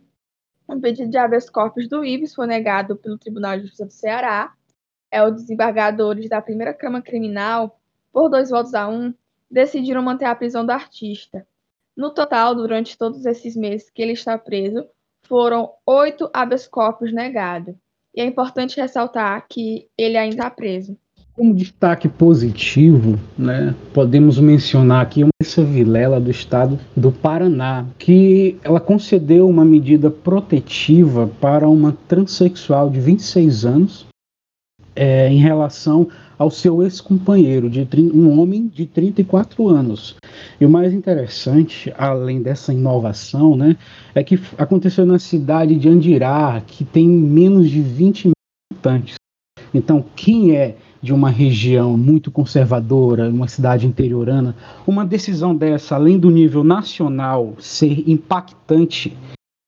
um 0.68 0.80
pedido 0.80 1.10
de 1.10 1.18
habeas 1.18 1.50
corpus 1.50 1.88
do 1.88 2.04
IBS 2.04 2.34
foi 2.34 2.46
negado 2.46 2.96
pelo 2.96 3.18
Tribunal 3.18 3.56
de 3.56 3.62
Justiça 3.62 3.86
do 3.86 3.92
Ceará. 3.92 4.54
É, 5.10 5.24
os 5.24 5.32
desembargadores 5.34 6.28
da 6.28 6.40
primeira 6.40 6.72
Câmara 6.72 7.02
Criminal, 7.02 7.79
por 8.12 8.28
dois 8.28 8.50
votos 8.50 8.74
a 8.74 8.88
um, 8.88 9.12
decidiram 9.50 10.02
manter 10.02 10.26
a 10.26 10.34
prisão 10.34 10.64
do 10.64 10.70
artista. 10.70 11.46
No 11.96 12.10
total, 12.10 12.54
durante 12.54 12.96
todos 12.96 13.26
esses 13.26 13.56
meses 13.56 13.90
que 13.90 14.00
ele 14.00 14.12
está 14.12 14.38
preso, 14.38 14.86
foram 15.22 15.70
oito 15.86 16.30
habeas 16.32 16.66
corpus 16.66 17.12
negados. 17.12 17.74
E 18.14 18.20
é 18.20 18.24
importante 18.24 18.80
ressaltar 18.80 19.46
que 19.48 19.88
ele 19.96 20.16
ainda 20.16 20.36
está 20.36 20.50
preso. 20.50 20.96
Como 21.34 21.54
destaque 21.54 22.08
positivo, 22.08 23.18
né, 23.38 23.74
podemos 23.94 24.38
mencionar 24.38 25.02
aqui 25.02 25.22
uma 25.22 25.30
Vilela 25.64 26.20
do 26.20 26.30
estado 26.30 26.78
do 26.96 27.10
Paraná, 27.10 27.86
que 27.98 28.58
ela 28.62 28.80
concedeu 28.80 29.48
uma 29.48 29.64
medida 29.64 30.10
protetiva 30.10 31.30
para 31.40 31.68
uma 31.68 31.96
transexual 32.08 32.90
de 32.90 33.00
26 33.00 33.64
anos 33.64 34.09
é, 35.00 35.32
em 35.32 35.38
relação 35.38 36.08
ao 36.38 36.50
seu 36.50 36.82
ex-companheiro, 36.82 37.70
um 38.12 38.38
homem 38.38 38.66
de 38.66 38.84
34 38.84 39.66
anos. 39.66 40.14
E 40.60 40.66
o 40.66 40.68
mais 40.68 40.92
interessante, 40.92 41.90
além 41.96 42.42
dessa 42.42 42.70
inovação, 42.70 43.56
né, 43.56 43.78
é 44.14 44.22
que 44.22 44.38
aconteceu 44.58 45.06
na 45.06 45.18
cidade 45.18 45.76
de 45.76 45.88
Andirá, 45.88 46.62
que 46.66 46.84
tem 46.84 47.08
menos 47.08 47.70
de 47.70 47.80
20 47.80 48.26
mil 48.26 48.32
habitantes. 48.70 49.14
Então, 49.72 50.04
quem 50.14 50.54
é 50.54 50.76
de 51.00 51.14
uma 51.14 51.30
região 51.30 51.96
muito 51.96 52.30
conservadora, 52.30 53.30
uma 53.30 53.48
cidade 53.48 53.86
interiorana, 53.86 54.54
uma 54.86 55.06
decisão 55.06 55.56
dessa, 55.56 55.94
além 55.94 56.18
do 56.18 56.30
nível 56.30 56.62
nacional 56.62 57.54
ser 57.58 58.04
impactante 58.06 59.16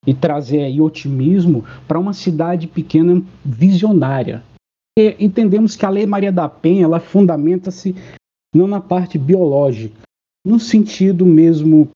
e 0.07 0.13
trazer 0.13 0.61
aí 0.61 0.79
otimismo 0.79 1.65
para 1.89 1.99
uma 1.99 2.13
cidade 2.13 2.67
pequena 2.67 3.23
visionária. 3.43 4.43
Entendemos 4.99 5.75
que 5.75 5.87
a 5.87 5.91
Lei 5.91 6.05
Maria 6.05 6.31
da 6.31 6.49
Penha 6.49 6.85
ela 6.85 7.01
fundamenta-se 7.01 7.95
não 8.55 8.67
na 8.67 8.81
parte 8.81 9.17
biológica, 9.17 10.01
no 10.47 10.61
sentido 10.61 11.25
mesmo 11.25 11.89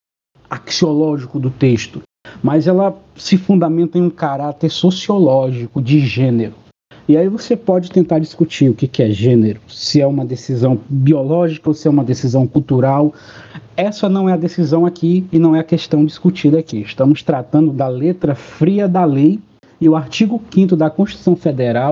axiológico 0.49 1.39
do 1.39 1.51
texto, 1.51 2.01
mas 2.43 2.67
ela 2.67 2.99
se 3.15 3.37
fundamenta 3.37 3.99
em 3.99 4.03
um 4.03 4.09
caráter 4.09 4.71
sociológico 4.71 5.83
de 5.83 6.01
gênero. 6.01 6.55
E 7.09 7.17
aí 7.17 7.29
você 7.29 7.55
pode 7.55 7.91
tentar 7.91 8.19
discutir 8.19 8.69
o 8.71 8.75
que, 8.75 8.89
que 8.89 9.03
é 9.03 9.11
gênero, 9.11 9.61
se 9.69 10.01
é 10.01 10.07
uma 10.07 10.25
decisão 10.25 10.81
biológica 10.89 11.69
ou 11.71 11.75
se 11.75 11.87
é 11.87 11.91
uma 11.91 12.03
decisão 12.03 12.49
cultural. 12.49 13.15
Essa 13.77 14.09
não 14.09 14.29
é 14.29 14.33
a 14.33 14.39
decisão 14.39 14.87
aqui 14.87 15.25
e 15.31 15.39
não 15.39 15.55
é 15.55 15.61
a 15.61 15.65
questão 15.65 16.05
discutida 16.05 16.59
aqui. 16.59 16.81
Estamos 16.81 17.23
tratando 17.23 17.73
da 17.73 17.87
letra 17.87 18.35
fria 18.35 18.89
da 18.89 19.05
lei 19.05 19.39
e 19.81 19.89
o 19.89 19.95
artigo 19.95 20.43
5 20.53 20.75
da 20.75 20.91
Constituição 20.91 21.37
Federal, 21.37 21.91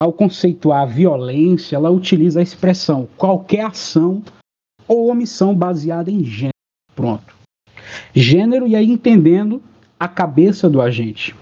ao 0.00 0.12
conceituar 0.12 0.82
a 0.82 0.86
violência, 0.86 1.76
ela 1.76 1.90
utiliza 1.90 2.40
a 2.40 2.42
expressão 2.42 3.08
qualquer 3.16 3.64
ação 3.64 4.22
ou 4.86 5.10
omissão 5.10 5.54
baseada 5.54 6.10
em 6.10 6.22
gênero. 6.22 6.52
Pronto. 6.94 7.34
Gênero, 8.14 8.66
e 8.66 8.76
aí 8.76 8.90
entendendo 8.90 9.62
a 9.98 10.08
cabeça 10.08 10.68
do 10.68 10.80
agente 10.80 11.34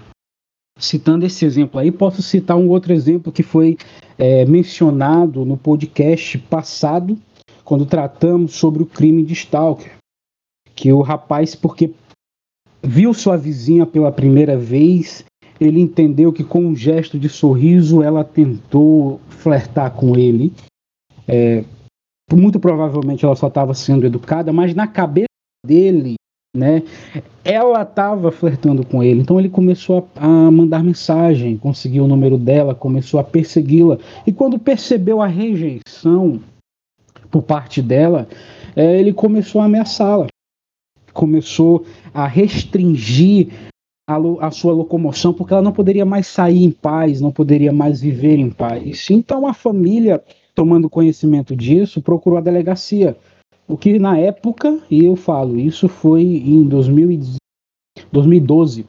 citando 0.79 1.25
esse 1.25 1.45
exemplo 1.45 1.81
aí, 1.81 1.91
posso 1.91 2.23
citar 2.23 2.57
um 2.57 2.69
outro 2.69 2.93
exemplo 2.93 3.33
que 3.33 3.43
foi 3.43 3.77
é, 4.19 4.45
mencionado 4.45 5.45
no 5.45 5.57
podcast 5.57 6.39
passado, 6.39 7.19
quando 7.65 7.87
tratamos 7.87 8.55
sobre 8.55 8.83
o 8.83 8.87
crime 8.87 9.25
de 9.25 9.33
Stalker. 9.33 9.93
Que 10.75 10.93
o 10.93 11.01
rapaz, 11.01 11.55
porque 11.55 11.93
viu 12.83 13.15
sua 13.15 13.37
vizinha 13.37 13.87
pela 13.87 14.11
primeira 14.11 14.57
vez, 14.59 15.25
ele 15.61 15.81
entendeu 15.81 16.33
que 16.33 16.45
com 16.45 16.61
um 16.61 16.77
gesto 16.77 17.19
de 17.19 17.29
sorriso 17.29 18.03
ela 18.03 18.25
tentou 18.25 19.21
flertar 19.29 19.91
com 19.93 20.17
ele. 20.17 20.53
É, 21.27 21.65
muito 22.33 22.59
provavelmente 22.59 23.25
ela 23.25 23.37
só 23.37 23.49
estava 23.49 23.75
sendo 23.75 24.07
educada, 24.07 24.53
mas 24.53 24.75
na 24.75 24.87
cabeça 24.87 25.27
dele 25.67 26.17
né? 26.55 26.85
Ela 27.45 27.83
estava 27.83 28.31
flertando 28.31 28.87
com 28.87 29.03
ele, 29.03 29.21
então 29.21 29.41
ele 29.41 29.49
começou 29.49 30.09
a, 30.15 30.25
a, 30.25 30.51
mandar 30.51 30.85
mensagem, 30.85 31.59
conseguiu 31.59 32.05
o 32.05 32.09
número 32.09 32.39
dela, 32.39 32.75
começou 32.75 33.19
a 33.19 33.25
persegui-la. 33.25 33.99
E 34.25 34.33
quando 34.33 34.59
percebeu 34.59 35.21
a 35.21 35.27
rejeição 35.27 36.41
por 37.29 37.43
parte 37.43 37.83
dela, 37.83 38.29
é, 38.77 39.01
ele 39.01 39.13
começou 39.13 39.61
a 39.61 39.65
ameaçá-la, 39.65 40.29
começou 41.13 41.85
a 42.13 42.27
restringir 42.27 43.49
a, 44.07 44.51
sua 44.51 44.73
locomoção, 44.73 45.33
porque 45.33 45.53
ela 45.53 45.63
não 45.63 45.73
poderia 45.73 46.05
mais 46.05 46.27
sair 46.27 46.63
em 46.63 46.71
paz, 46.71 47.21
não 47.21 47.31
poderia 47.31 47.73
mais 47.73 48.01
viver 48.01 48.39
em 48.39 48.51
paz. 48.51 49.09
Então 49.11 49.47
a 49.47 49.55
família, 49.55 50.23
tomando 50.55 50.91
conhecimento 50.91 51.57
disso, 51.57 52.03
procurou 52.03 52.39
a 52.39 52.43
delegacia 52.43 53.17
o 53.67 53.79
que 53.79 53.99
na 53.99 54.19
época, 54.19 54.79
e 54.91 55.05
eu 55.05 55.17
falo, 55.17 55.59
isso 55.59 55.89
foi 55.89 56.23
em 56.23 56.65
2012, 56.65 58.87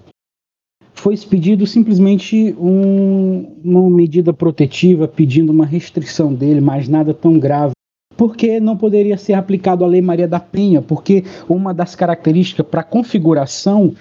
foi 0.94 1.14
expedido 1.14 1.66
simplesmente 1.66 2.54
um, 2.60 3.54
uma 3.64 3.90
medida 3.90 4.34
protetiva 4.34 5.08
pedindo 5.08 5.52
uma 5.52 5.66
restrição 5.66 6.34
dele, 6.34 6.60
mas 6.60 6.90
nada 6.90 7.14
tão 7.14 7.40
grave. 7.40 7.74
Porque 8.18 8.60
não 8.60 8.78
poderia 8.78 9.18
ser 9.18 9.34
aplicado 9.34 9.84
a 9.84 9.88
Lei 9.88 10.02
Maria 10.02 10.28
da 10.28 10.40
Penha, 10.40 10.82
porque 10.82 11.24
uma 11.50 11.74
das 11.74 11.96
características 11.96 12.66
para 12.66 12.84
configuração 12.84 13.94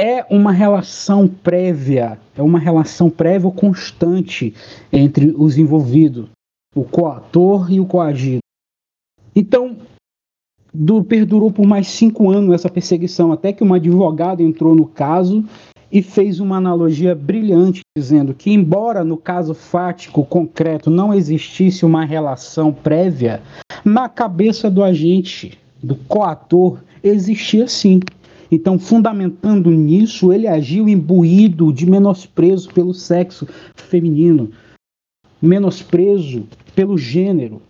é 0.00 0.24
uma 0.30 0.50
relação 0.50 1.28
prévia, 1.28 2.18
é 2.34 2.40
uma 2.40 2.58
relação 2.58 3.10
prévia 3.10 3.46
ou 3.46 3.52
constante 3.52 4.54
entre 4.90 5.34
os 5.36 5.58
envolvidos, 5.58 6.30
o 6.74 6.84
coator 6.84 7.70
e 7.70 7.78
o 7.78 7.84
coagido. 7.84 8.40
Então, 9.36 9.76
do, 10.72 11.04
perdurou 11.04 11.52
por 11.52 11.66
mais 11.66 11.86
cinco 11.86 12.30
anos 12.30 12.54
essa 12.54 12.70
perseguição, 12.70 13.30
até 13.30 13.52
que 13.52 13.62
uma 13.62 13.76
advogada 13.76 14.42
entrou 14.42 14.74
no 14.74 14.86
caso 14.86 15.44
e 15.92 16.00
fez 16.00 16.40
uma 16.40 16.56
analogia 16.56 17.14
brilhante, 17.14 17.82
dizendo 17.94 18.32
que, 18.32 18.50
embora 18.50 19.04
no 19.04 19.18
caso 19.18 19.52
fático 19.52 20.24
concreto 20.24 20.88
não 20.88 21.12
existisse 21.12 21.84
uma 21.84 22.06
relação 22.06 22.72
prévia, 22.72 23.42
na 23.84 24.08
cabeça 24.08 24.70
do 24.70 24.82
agente, 24.82 25.58
do 25.82 25.94
coator, 25.94 26.78
existia 27.04 27.68
sim. 27.68 28.00
Então, 28.50 28.78
fundamentando 28.78 29.70
nisso, 29.70 30.32
ele 30.32 30.48
agiu 30.48 30.88
imbuído 30.88 31.72
de 31.72 31.86
menosprezo 31.86 32.72
pelo 32.72 32.92
sexo 32.92 33.46
feminino, 33.74 34.50
menosprezo 35.40 36.46
pelo 36.74 36.98
gênero. 36.98 37.62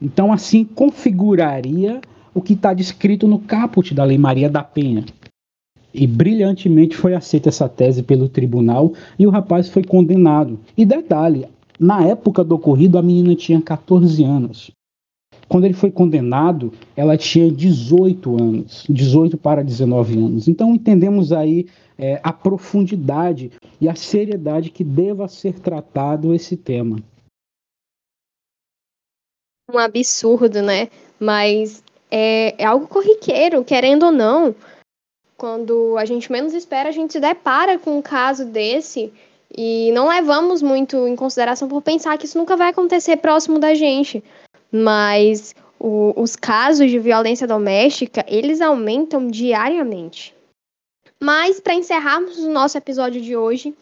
Então, 0.00 0.32
assim, 0.32 0.64
configuraria 0.64 2.00
o 2.32 2.40
que 2.40 2.52
está 2.52 2.72
descrito 2.72 3.26
no 3.26 3.40
caput 3.40 3.92
da 3.92 4.04
Lei 4.04 4.16
Maria 4.16 4.48
da 4.48 4.62
Penha. 4.62 5.04
E 5.92 6.06
brilhantemente 6.06 6.96
foi 6.96 7.14
aceita 7.14 7.48
essa 7.48 7.68
tese 7.68 8.02
pelo 8.02 8.28
tribunal 8.28 8.92
e 9.18 9.26
o 9.26 9.30
rapaz 9.30 9.68
foi 9.68 9.82
condenado. 9.82 10.60
E 10.76 10.84
detalhe, 10.84 11.46
na 11.78 12.04
época 12.06 12.44
do 12.44 12.54
ocorrido 12.54 12.96
a 12.96 13.02
menina 13.02 13.34
tinha 13.34 13.60
14 13.60 14.22
anos. 14.22 14.70
Quando 15.50 15.64
ele 15.64 15.74
foi 15.74 15.90
condenado, 15.90 16.72
ela 16.94 17.16
tinha 17.18 17.50
18 17.50 18.40
anos, 18.40 18.86
18 18.88 19.36
para 19.36 19.64
19 19.64 20.16
anos. 20.16 20.46
Então 20.46 20.76
entendemos 20.76 21.32
aí 21.32 21.66
é, 21.98 22.20
a 22.22 22.32
profundidade 22.32 23.50
e 23.80 23.88
a 23.88 23.96
seriedade 23.96 24.70
que 24.70 24.84
deva 24.84 25.26
ser 25.26 25.58
tratado 25.58 26.32
esse 26.32 26.56
tema. 26.56 26.98
Um 29.74 29.78
absurdo, 29.78 30.62
né? 30.62 30.88
Mas 31.18 31.82
é, 32.08 32.54
é 32.56 32.64
algo 32.64 32.86
corriqueiro, 32.86 33.64
querendo 33.64 34.06
ou 34.06 34.12
não. 34.12 34.54
Quando 35.36 35.96
a 35.98 36.04
gente 36.04 36.30
menos 36.30 36.54
espera, 36.54 36.90
a 36.90 36.92
gente 36.92 37.12
se 37.12 37.18
depara 37.18 37.76
com 37.76 37.98
um 37.98 38.02
caso 38.02 38.44
desse 38.44 39.12
e 39.58 39.90
não 39.90 40.08
levamos 40.08 40.62
muito 40.62 41.08
em 41.08 41.16
consideração 41.16 41.66
por 41.66 41.82
pensar 41.82 42.16
que 42.16 42.26
isso 42.26 42.38
nunca 42.38 42.56
vai 42.56 42.68
acontecer 42.68 43.16
próximo 43.16 43.58
da 43.58 43.74
gente. 43.74 44.22
Mas 44.72 45.54
o, 45.78 46.12
os 46.20 46.36
casos 46.36 46.90
de 46.90 46.98
violência 46.98 47.46
doméstica, 47.46 48.24
eles 48.28 48.60
aumentam 48.60 49.26
diariamente. 49.28 50.34
Mas, 51.22 51.60
para 51.60 51.74
encerrarmos 51.74 52.38
o 52.38 52.50
nosso 52.50 52.78
episódio 52.78 53.20
de 53.20 53.36
hoje, 53.36 53.74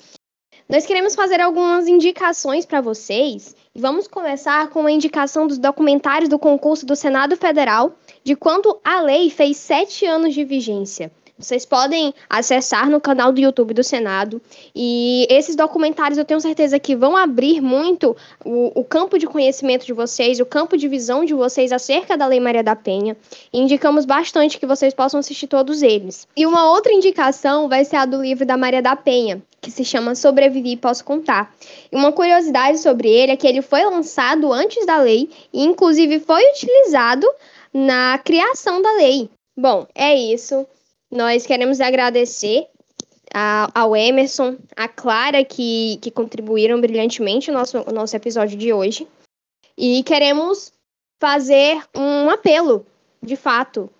nós 0.68 0.84
queremos 0.84 1.14
fazer 1.14 1.40
algumas 1.40 1.88
indicações 1.88 2.66
para 2.66 2.80
vocês. 2.80 3.56
E 3.74 3.80
vamos 3.80 4.06
começar 4.06 4.68
com 4.68 4.86
a 4.86 4.92
indicação 4.92 5.46
dos 5.46 5.58
documentários 5.58 6.28
do 6.28 6.38
concurso 6.38 6.84
do 6.84 6.94
Senado 6.94 7.36
Federal 7.36 7.96
de 8.22 8.36
quando 8.36 8.78
a 8.84 9.00
lei 9.00 9.30
fez 9.30 9.56
sete 9.56 10.04
anos 10.04 10.34
de 10.34 10.44
vigência. 10.44 11.10
Vocês 11.38 11.64
podem 11.64 12.12
acessar 12.28 12.90
no 12.90 13.00
canal 13.00 13.30
do 13.30 13.40
YouTube 13.40 13.72
do 13.72 13.84
Senado. 13.84 14.42
E 14.74 15.24
esses 15.30 15.54
documentários 15.54 16.18
eu 16.18 16.24
tenho 16.24 16.40
certeza 16.40 16.80
que 16.80 16.96
vão 16.96 17.16
abrir 17.16 17.60
muito 17.60 18.16
o, 18.44 18.80
o, 18.80 18.82
campo 18.82 19.16
de 19.16 19.26
conhecimento 19.26 19.86
de 19.86 19.92
vocês, 19.92 20.40
o 20.40 20.46
campo 20.46 20.76
de 20.76 20.88
visão 20.88 21.24
de 21.24 21.34
vocês 21.34 21.70
acerca 21.70 22.16
da 22.16 22.26
Lei 22.26 22.40
Maria 22.40 22.64
da 22.64 22.74
Penha. 22.74 23.16
E 23.52 23.60
indicamos 23.60 24.04
bastante 24.04 24.58
que 24.58 24.66
vocês 24.66 24.92
possam 24.92 25.20
assistir 25.20 25.46
todos 25.46 25.80
eles. 25.80 26.26
E 26.36 26.44
uma 26.44 26.68
outra 26.72 26.92
indicação 26.92 27.68
vai 27.68 27.84
ser 27.84 27.96
a 27.96 28.04
do 28.04 28.20
livro 28.20 28.44
da 28.44 28.56
Maria 28.56 28.82
da 28.82 28.96
Penha, 28.96 29.40
que 29.60 29.70
se 29.70 29.84
chama 29.84 30.16
Sobrevivi 30.16 30.72
e 30.72 30.76
Posso 30.76 31.04
Contar. 31.04 31.54
E 31.92 31.94
uma 31.94 32.10
curiosidade 32.10 32.80
sobre 32.80 33.08
ele 33.08 33.30
é 33.30 33.36
que 33.36 33.46
ele 33.46 33.62
foi 33.62 33.84
lançado 33.84 34.52
antes 34.52 34.84
da 34.84 34.98
lei 34.98 35.30
e, 35.52 35.62
inclusive, 35.62 36.18
foi 36.18 36.42
utilizado 36.50 37.28
na 37.72 38.18
criação 38.18 38.82
da 38.82 38.90
lei. 38.96 39.30
Bom, 39.56 39.86
é 39.94 40.16
isso. 40.16 40.66
Nós 41.10 41.46
queremos 41.46 41.80
agradecer 41.80 42.66
a, 43.34 43.70
ao 43.74 43.96
Emerson, 43.96 44.56
a 44.76 44.88
Clara, 44.88 45.44
que, 45.44 45.98
que 46.02 46.10
contribuíram 46.10 46.80
brilhantemente 46.80 47.50
no 47.50 47.58
nosso, 47.58 47.78
no 47.78 47.92
nosso 47.92 48.16
episódio 48.16 48.58
de 48.58 48.72
hoje. 48.72 49.06
E 49.76 50.02
queremos 50.02 50.72
fazer 51.20 51.82
um 51.96 52.28
apelo, 52.30 52.86
de 53.22 53.36
fato. 53.36 53.90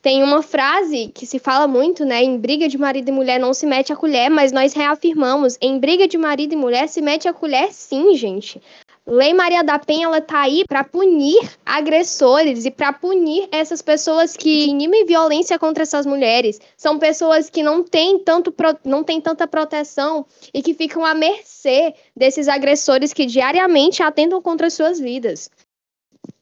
Tem 0.00 0.20
uma 0.22 0.42
frase 0.42 1.12
que 1.14 1.24
se 1.24 1.38
fala 1.38 1.68
muito, 1.68 2.04
né? 2.04 2.24
Em 2.24 2.36
briga 2.36 2.68
de 2.68 2.76
marido 2.76 3.08
e 3.08 3.12
mulher 3.12 3.38
não 3.38 3.54
se 3.54 3.64
mete 3.64 3.92
a 3.92 3.96
colher, 3.96 4.28
mas 4.28 4.50
nós 4.50 4.72
reafirmamos: 4.72 5.56
em 5.60 5.78
briga 5.78 6.08
de 6.08 6.18
marido 6.18 6.54
e 6.54 6.56
mulher 6.56 6.88
se 6.88 7.00
mete 7.00 7.28
a 7.28 7.32
colher, 7.32 7.72
sim, 7.72 8.16
gente. 8.16 8.60
Lei 9.04 9.34
Maria 9.34 9.64
da 9.64 9.80
Penha 9.80 10.06
ela 10.06 10.20
tá 10.20 10.42
aí 10.42 10.64
para 10.64 10.84
punir 10.84 11.58
agressores 11.66 12.64
e 12.64 12.70
para 12.70 12.92
punir 12.92 13.48
essas 13.50 13.82
pessoas 13.82 14.36
que 14.36 14.66
inimem 14.66 15.04
violência 15.04 15.58
contra 15.58 15.82
essas 15.82 16.06
mulheres. 16.06 16.60
São 16.76 16.98
pessoas 17.00 17.50
que 17.50 17.64
não 17.64 17.82
têm 17.82 18.20
tanto 18.20 18.54
não 18.84 19.02
têm 19.02 19.20
tanta 19.20 19.46
proteção 19.46 20.24
e 20.54 20.62
que 20.62 20.72
ficam 20.72 21.04
à 21.04 21.14
mercê 21.14 21.94
desses 22.16 22.46
agressores 22.46 23.12
que 23.12 23.26
diariamente 23.26 24.04
atentam 24.04 24.40
contra 24.40 24.68
as 24.68 24.74
suas 24.74 25.00
vidas. 25.00 25.50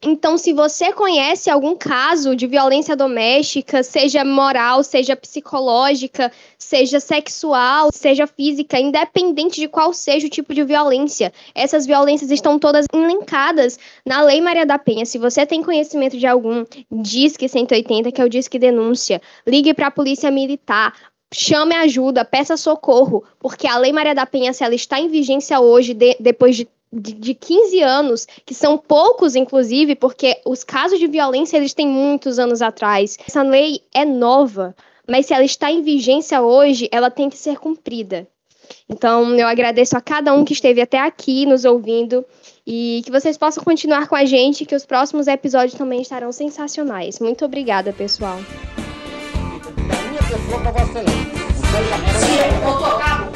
Então, 0.03 0.35
se 0.35 0.51
você 0.51 0.91
conhece 0.93 1.49
algum 1.49 1.75
caso 1.75 2.35
de 2.35 2.47
violência 2.47 2.95
doméstica, 2.95 3.83
seja 3.83 4.25
moral, 4.25 4.83
seja 4.83 5.15
psicológica, 5.15 6.31
seja 6.57 6.99
sexual, 6.99 7.89
seja 7.93 8.25
física, 8.25 8.79
independente 8.79 9.59
de 9.59 9.67
qual 9.67 9.93
seja 9.93 10.25
o 10.25 10.29
tipo 10.29 10.55
de 10.55 10.63
violência, 10.63 11.31
essas 11.53 11.85
violências 11.85 12.31
estão 12.31 12.57
todas 12.57 12.85
elencadas 12.91 13.77
na 14.03 14.23
Lei 14.23 14.41
Maria 14.41 14.65
da 14.65 14.79
Penha. 14.79 15.05
Se 15.05 15.19
você 15.19 15.45
tem 15.45 15.61
conhecimento 15.61 16.17
de 16.17 16.25
algum, 16.25 16.65
Disque 16.91 17.47
180, 17.47 18.11
que 18.11 18.21
é 18.21 18.25
o 18.25 18.29
Disque 18.29 18.57
Denúncia, 18.57 19.21
ligue 19.45 19.73
para 19.73 19.87
a 19.87 19.91
Polícia 19.91 20.31
Militar, 20.31 20.93
chame 21.31 21.75
ajuda, 21.75 22.25
peça 22.25 22.57
socorro, 22.57 23.23
porque 23.39 23.67
a 23.67 23.77
Lei 23.77 23.91
Maria 23.91 24.15
da 24.15 24.25
Penha, 24.25 24.51
se 24.51 24.63
ela 24.63 24.75
está 24.75 24.99
em 24.99 25.07
vigência 25.07 25.59
hoje, 25.59 25.93
de, 25.93 26.17
depois 26.19 26.55
de 26.55 26.67
de, 26.91 27.13
de 27.13 27.33
15 27.33 27.81
anos, 27.81 28.27
que 28.45 28.53
são 28.53 28.77
poucos, 28.77 29.35
inclusive, 29.35 29.95
porque 29.95 30.41
os 30.45 30.63
casos 30.63 30.99
de 30.99 31.07
violência 31.07 31.57
eles 31.57 31.73
têm 31.73 31.87
muitos 31.87 32.37
anos 32.37 32.61
atrás. 32.61 33.17
Essa 33.25 33.43
lei 33.43 33.81
é 33.93 34.03
nova, 34.03 34.75
mas 35.07 35.25
se 35.25 35.33
ela 35.33 35.43
está 35.43 35.71
em 35.71 35.81
vigência 35.81 36.41
hoje, 36.41 36.89
ela 36.91 37.09
tem 37.09 37.29
que 37.29 37.37
ser 37.37 37.57
cumprida. 37.57 38.27
Então, 38.87 39.35
eu 39.35 39.47
agradeço 39.47 39.97
a 39.97 40.01
cada 40.01 40.33
um 40.33 40.45
que 40.45 40.53
esteve 40.53 40.81
até 40.81 40.99
aqui 40.99 41.45
nos 41.45 41.65
ouvindo 41.65 42.25
e 42.65 43.01
que 43.03 43.11
vocês 43.11 43.37
possam 43.37 43.63
continuar 43.63 44.07
com 44.07 44.15
a 44.15 44.25
gente, 44.25 44.65
que 44.65 44.75
os 44.75 44.85
próximos 44.85 45.27
episódios 45.27 45.73
também 45.73 46.01
estarão 46.01 46.31
sensacionais. 46.31 47.19
Muito 47.19 47.43
obrigada, 47.45 47.91
pessoal. 47.91 48.37
Se 52.19 52.37
eu 52.65 52.77
tocar 52.77 53.31